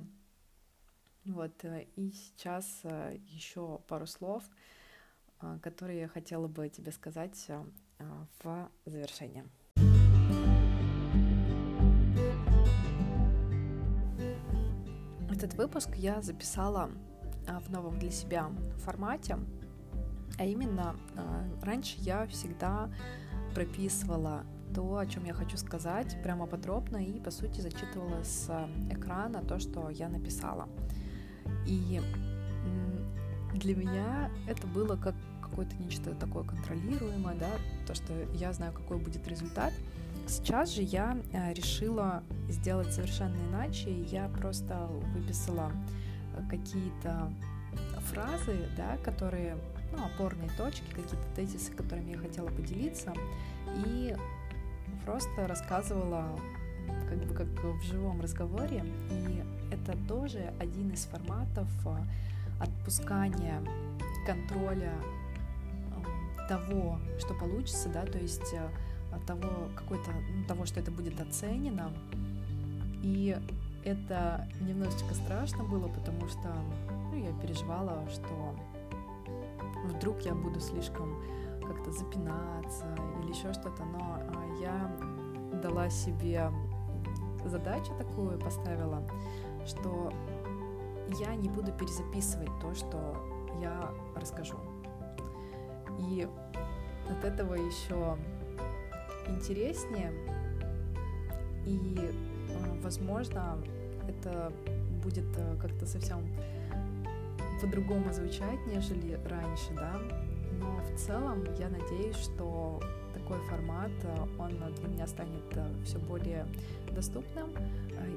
Вот, 1.26 1.66
и 1.98 2.12
сейчас 2.12 2.82
еще 3.28 3.80
пару 3.88 4.08
слов, 4.08 4.44
которые 5.62 6.00
я 6.00 6.08
хотела 6.08 6.48
бы 6.48 6.68
тебе 6.68 6.92
сказать 6.92 7.48
в 8.44 8.72
завершение. 8.86 9.46
Этот 15.42 15.56
выпуск 15.56 15.90
я 15.96 16.22
записала 16.22 16.92
а, 17.48 17.60
в 17.62 17.72
новом 17.72 17.98
для 17.98 18.12
себя 18.12 18.52
формате. 18.86 19.40
А 20.38 20.46
именно, 20.46 20.96
а, 21.16 21.44
раньше 21.64 21.96
я 21.98 22.28
всегда 22.28 22.92
прописывала 23.56 24.44
то, 24.76 24.98
о 24.98 25.06
чем 25.08 25.26
я 25.26 25.34
хочу 25.34 25.58
сказать, 25.58 26.22
прямо 26.22 26.46
подробно 26.46 26.98
и, 26.98 27.20
по 27.20 27.32
сути, 27.32 27.60
зачитывала 27.60 28.22
с 28.22 28.52
экрана 28.92 29.44
то, 29.44 29.58
что 29.58 29.90
я 29.90 30.10
написала. 30.10 30.70
И 31.66 32.00
для 33.56 33.76
меня 33.76 34.30
это 34.48 34.68
было 34.68 34.96
как 34.96 35.16
какое-то 35.42 35.76
нечто 35.78 36.14
такое 36.14 36.44
контролируемое, 36.44 37.36
да, 37.40 37.50
то, 37.88 37.96
что 37.96 38.14
я 38.36 38.54
знаю, 38.54 38.74
какой 38.74 39.00
будет 39.00 39.28
результат. 39.28 39.71
Сейчас 40.32 40.74
же 40.74 40.82
я 40.82 41.18
а, 41.34 41.52
решила 41.52 42.24
сделать 42.48 42.94
совершенно 42.94 43.36
иначе. 43.50 43.92
Я 44.04 44.30
просто 44.30 44.88
выписала 45.14 45.74
какие-то 46.50 47.34
фразы, 48.10 48.70
да, 48.78 48.96
которые, 49.04 49.58
ну, 49.92 50.06
опорные 50.06 50.50
точки, 50.58 50.88
какие-то 50.88 51.18
тезисы, 51.36 51.74
которыми 51.74 52.12
я 52.12 52.18
хотела 52.18 52.48
поделиться, 52.48 53.14
и 53.86 54.16
просто 55.04 55.48
рассказывала 55.48 56.26
как 57.10 57.18
бы 57.26 57.34
как 57.34 57.48
в 57.48 57.82
живом 57.84 58.22
разговоре, 58.22 58.86
и 59.10 59.44
это 59.70 59.98
тоже 60.08 60.54
один 60.62 60.92
из 60.92 61.04
форматов 61.08 61.68
а, 61.86 62.08
отпускания 62.62 63.62
контроля 64.26 64.94
того, 66.48 67.00
что 67.20 67.34
получится, 67.34 67.90
да, 67.90 68.06
то 68.06 68.18
есть 68.18 68.54
а, 69.12 69.20
того 69.26 69.70
какой-то 69.76 70.12
ну, 70.12 70.46
того, 70.46 70.66
что 70.66 70.80
это 70.80 70.92
будет 70.92 71.20
оценено, 71.20 71.92
и 73.02 73.38
это 73.84 74.48
немножечко 74.62 75.14
страшно 75.14 75.64
было, 75.64 75.88
потому 75.88 76.28
что 76.28 76.50
ну, 77.12 77.18
я 77.18 77.32
переживала, 77.42 78.08
что 78.10 78.56
вдруг 79.86 80.22
я 80.22 80.34
буду 80.34 80.60
слишком 80.60 81.16
как-то 81.66 81.92
запинаться 81.92 82.86
или 83.22 83.32
еще 83.32 83.54
что-то, 83.54 83.84
но 83.86 84.20
а, 84.20 84.58
я 84.62 85.60
дала 85.62 85.90
себе 85.90 86.52
задачу 87.46 87.92
такую, 87.98 88.40
поставила, 88.40 89.04
что 89.66 90.12
я 91.20 91.36
не 91.36 91.50
буду 91.50 91.72
перезаписывать 91.72 92.50
то, 92.62 92.74
что 92.74 93.16
я 93.60 93.92
расскажу. 94.16 94.58
И 96.00 96.28
от 97.10 97.24
этого 97.24 97.56
еще 97.56 98.18
интереснее. 99.28 100.12
И 101.66 102.00
возможно, 102.82 103.58
это 104.08 104.52
будет 105.04 105.26
э, 105.38 105.56
как-то 105.62 105.86
совсем 105.86 106.20
по-другому 107.62 108.12
звучать, 108.12 108.60
нежели 108.68 109.20
раньше, 109.30 109.74
да, 109.76 109.94
но 110.60 110.82
в 110.84 111.00
целом 111.00 111.44
я 111.60 111.70
надеюсь, 111.70 112.16
что 112.16 112.82
такой 113.14 113.40
формат, 113.50 113.92
э, 114.04 114.26
он 114.40 114.52
для 114.76 114.88
меня 114.88 115.08
станет 115.08 115.44
э, 115.56 115.74
все 115.86 116.00
более 116.00 116.46
доступным 116.92 117.52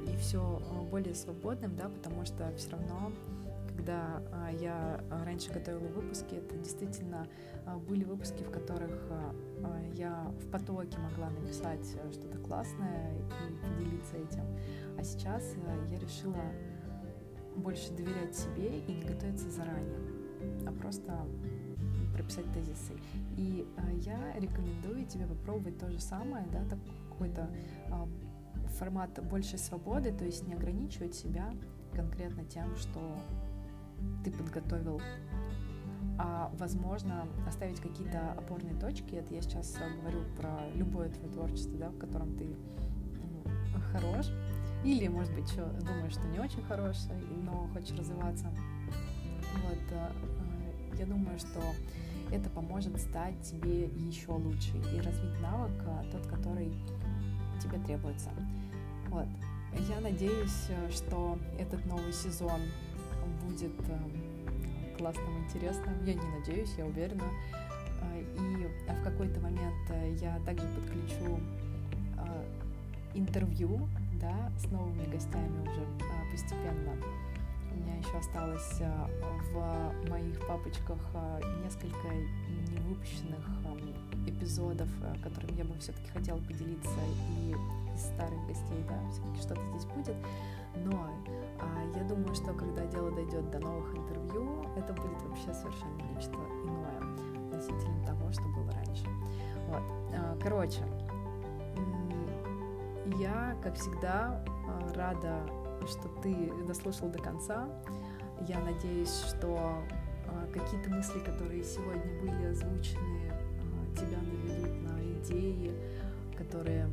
и 0.07 0.17
все 0.17 0.61
более 0.91 1.15
свободным, 1.15 1.77
да, 1.77 1.89
потому 1.89 2.25
что 2.25 2.53
все 2.57 2.71
равно 2.71 3.13
когда 3.77 4.23
а, 4.33 4.51
я 4.51 5.01
а, 5.11 5.25
раньше 5.25 5.53
готовила 5.53 5.89
выпуски, 5.89 6.37
это 6.37 6.57
действительно 6.57 7.27
а, 7.67 7.77
были 7.77 8.05
выпуски, 8.05 8.43
в 8.43 8.51
которых 8.51 9.11
я 9.95 10.33
в 10.43 10.51
потоке 10.51 10.99
могла 10.99 11.31
написать 11.31 11.87
что-то 12.13 12.39
классное 12.39 13.15
и 13.15 13.77
поделиться 13.77 14.17
этим. 14.17 14.45
А 14.99 15.05
сейчас 15.05 15.55
я 15.91 15.99
решила 15.99 16.43
больше 17.57 17.93
доверять 17.93 18.37
себе 18.37 18.81
и 18.81 18.93
не 18.93 19.03
готовиться 19.03 19.49
заранее, 19.51 19.99
а 20.67 20.73
просто 20.73 21.27
прописать 22.13 22.53
тезисы. 22.53 22.95
И 23.37 23.67
я 24.05 24.35
рекомендую 24.39 25.07
тебе 25.07 25.27
попробовать 25.27 25.79
то 25.79 25.91
же 25.91 26.01
самое, 26.01 26.47
да, 26.53 26.65
так, 26.69 26.79
какой-то 27.11 27.49
формат 28.79 29.25
большей 29.29 29.59
свободы, 29.59 30.13
то 30.13 30.25
есть 30.25 30.47
не 30.47 30.55
ограничивать 30.55 31.15
себя 31.15 31.53
конкретно 31.95 32.45
тем, 32.45 32.75
что 32.77 33.17
ты 34.25 34.31
подготовил, 34.31 35.01
а 36.19 36.51
возможно 36.59 37.27
оставить 37.47 37.81
какие-то 37.81 38.33
опорные 38.33 38.75
точки. 38.75 39.15
Это 39.15 39.35
я 39.35 39.43
сейчас 39.43 39.77
говорю 40.01 40.21
про 40.37 40.69
любое 40.75 41.09
твое 41.11 41.33
творчество, 41.33 41.77
да, 41.79 41.91
в 41.91 41.99
котором 41.99 42.37
ты 42.37 42.57
хорош, 43.93 44.27
или, 44.85 45.09
может 45.09 45.35
быть, 45.35 45.51
еще 45.51 45.65
думаешь, 45.81 46.13
что 46.13 46.27
не 46.29 46.39
очень 46.39 46.63
хорош, 46.63 46.97
но 47.43 47.69
хочешь 47.73 47.97
развиваться. 47.97 48.47
Вот, 49.65 49.79
э, 49.91 50.13
я 50.99 51.07
думаю, 51.07 51.39
что 51.39 51.61
это 52.31 52.51
поможет 52.51 53.01
стать 53.01 53.41
тебе 53.43 53.85
еще 53.87 54.33
лучше 54.33 54.77
и 54.93 55.01
развить 55.01 55.41
навык, 55.41 55.73
э, 55.87 56.11
тот, 56.13 56.27
который 56.27 56.73
тебе 57.63 57.79
требуется. 57.85 58.31
Вот. 59.09 59.27
Я 59.89 60.01
надеюсь, 60.01 60.67
э, 60.69 60.91
что 60.91 61.39
этот 61.59 61.85
новый 61.87 62.13
сезон 62.13 62.61
будет 63.45 63.73
э, 63.89 64.97
классным, 64.99 65.45
интересным. 65.45 66.05
Я 66.05 66.15
не 66.15 66.39
надеюсь, 66.39 66.75
я 66.77 66.87
уверена. 66.87 67.25
Э, 68.03 68.21
и 68.21 68.93
в 68.93 69.05
какой-то 69.05 69.41
момент 69.41 69.91
я 70.21 70.39
также 70.47 70.67
подключу 70.69 71.41
интервью 73.15 73.89
да, 74.21 74.51
с 74.59 74.67
новыми 74.73 75.05
гостями 75.05 75.63
уже 75.63 75.87
постепенно. 76.33 76.93
У 77.73 77.77
меня 77.77 77.97
еще 77.97 78.19
осталось 78.19 78.81
в 79.53 80.11
моих 80.11 80.41
папочках 80.47 80.99
несколько 81.63 82.09
невыпущенных 82.73 83.47
эпизодов, 84.27 84.89
которыми 85.23 85.59
я 85.59 85.65
бы 85.65 85.79
все-таки 85.79 86.09
хотела 86.11 86.39
поделиться, 86.39 86.91
и 87.39 87.55
из 87.95 88.03
старых 88.03 88.47
гостей, 88.47 88.85
да, 88.89 88.99
все-таки 89.11 89.41
что-то 89.41 89.61
здесь 89.71 89.85
будет. 89.87 90.17
Но 90.77 91.09
а, 91.61 91.97
я 91.97 92.05
думаю, 92.05 92.35
что 92.35 92.53
когда 92.53 92.85
дело 92.87 93.11
дойдет 93.11 93.51
до 93.51 93.59
новых 93.61 93.95
интервью, 93.95 94.65
это 94.77 94.93
будет 94.93 95.23
вообще 95.23 95.53
совершенно 95.55 96.03
нечто 96.15 96.37
иное 96.65 97.49
относительно 97.49 98.07
того, 98.07 98.33
что 98.33 98.43
было 98.43 98.71
раньше. 98.73 99.07
Вот. 99.69 99.83
А, 100.17 100.37
короче, 100.43 100.81
я, 103.19 103.57
как 103.63 103.77
всегда, 103.77 104.45
а, 104.67 104.93
рада, 104.95 105.39
что 105.87 106.09
ты 106.23 106.53
дослушал 106.67 107.09
до 107.09 107.19
конца. 107.19 107.69
Я 108.49 108.59
надеюсь, 108.61 109.25
что 109.29 109.75
какие-то 110.53 110.91
мысли, 110.91 111.19
которые 111.21 111.63
сегодня 111.63 112.21
были 112.21 112.47
озвучены, 112.47 113.31
тебя 113.95 114.19
наведут 114.19 114.83
на 114.83 114.99
идеи, 115.21 115.73
которые 116.37 116.89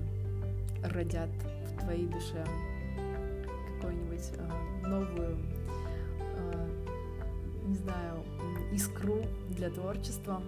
родят 0.84 1.30
в 1.66 1.80
твоей 1.80 2.08
душе 2.08 2.46
какую-нибудь 4.22 4.32
э, 4.38 4.88
новую, 4.88 5.38
э, 6.20 6.68
не 7.66 7.76
знаю, 7.76 8.24
искру 8.74 9.24
для 9.50 9.70
творчества. 9.70 10.42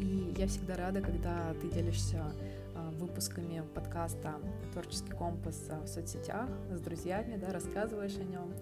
И 0.00 0.34
я 0.36 0.46
всегда 0.46 0.76
рада, 0.76 1.00
когда 1.00 1.54
ты 1.60 1.68
делишься 1.68 2.22
э, 2.74 2.90
выпусками 2.98 3.62
подкаста 3.74 4.34
«Творческий 4.72 5.12
компас» 5.12 5.68
в 5.84 5.86
соцсетях 5.86 6.48
с 6.72 6.80
друзьями, 6.80 7.36
да, 7.36 7.52
рассказываешь 7.52 8.16
о 8.16 8.24
нем, 8.24 8.52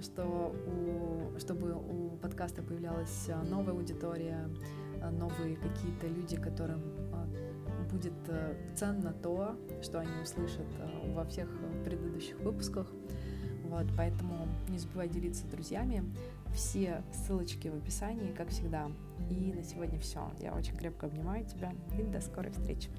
что 0.00 0.54
у, 0.66 1.38
чтобы 1.38 1.72
у 1.74 2.16
подкаста 2.20 2.62
появлялась 2.62 3.28
новая 3.48 3.72
аудитория, 3.72 4.48
новые 5.12 5.56
какие-то 5.56 6.06
люди, 6.08 6.36
которым 6.36 6.82
будет 7.90 8.12
ценно 8.74 9.14
то, 9.22 9.56
что 9.82 10.00
они 10.00 10.20
услышат 10.22 10.66
во 11.14 11.24
всех 11.24 11.48
предыдущих 11.86 12.38
выпусках. 12.40 12.90
Вот, 13.64 13.86
поэтому 13.96 14.48
не 14.68 14.78
забывай 14.78 15.08
делиться 15.08 15.42
с 15.42 15.48
друзьями. 15.48 16.02
Все 16.54 17.02
ссылочки 17.12 17.68
в 17.68 17.76
описании, 17.76 18.32
как 18.32 18.48
всегда. 18.50 18.90
И 19.30 19.52
на 19.52 19.62
сегодня 19.62 19.98
все. 20.00 20.30
Я 20.40 20.54
очень 20.54 20.76
крепко 20.76 21.06
обнимаю 21.06 21.44
тебя 21.46 21.72
и 21.98 22.02
до 22.02 22.20
скорой 22.20 22.50
встречи. 22.50 22.90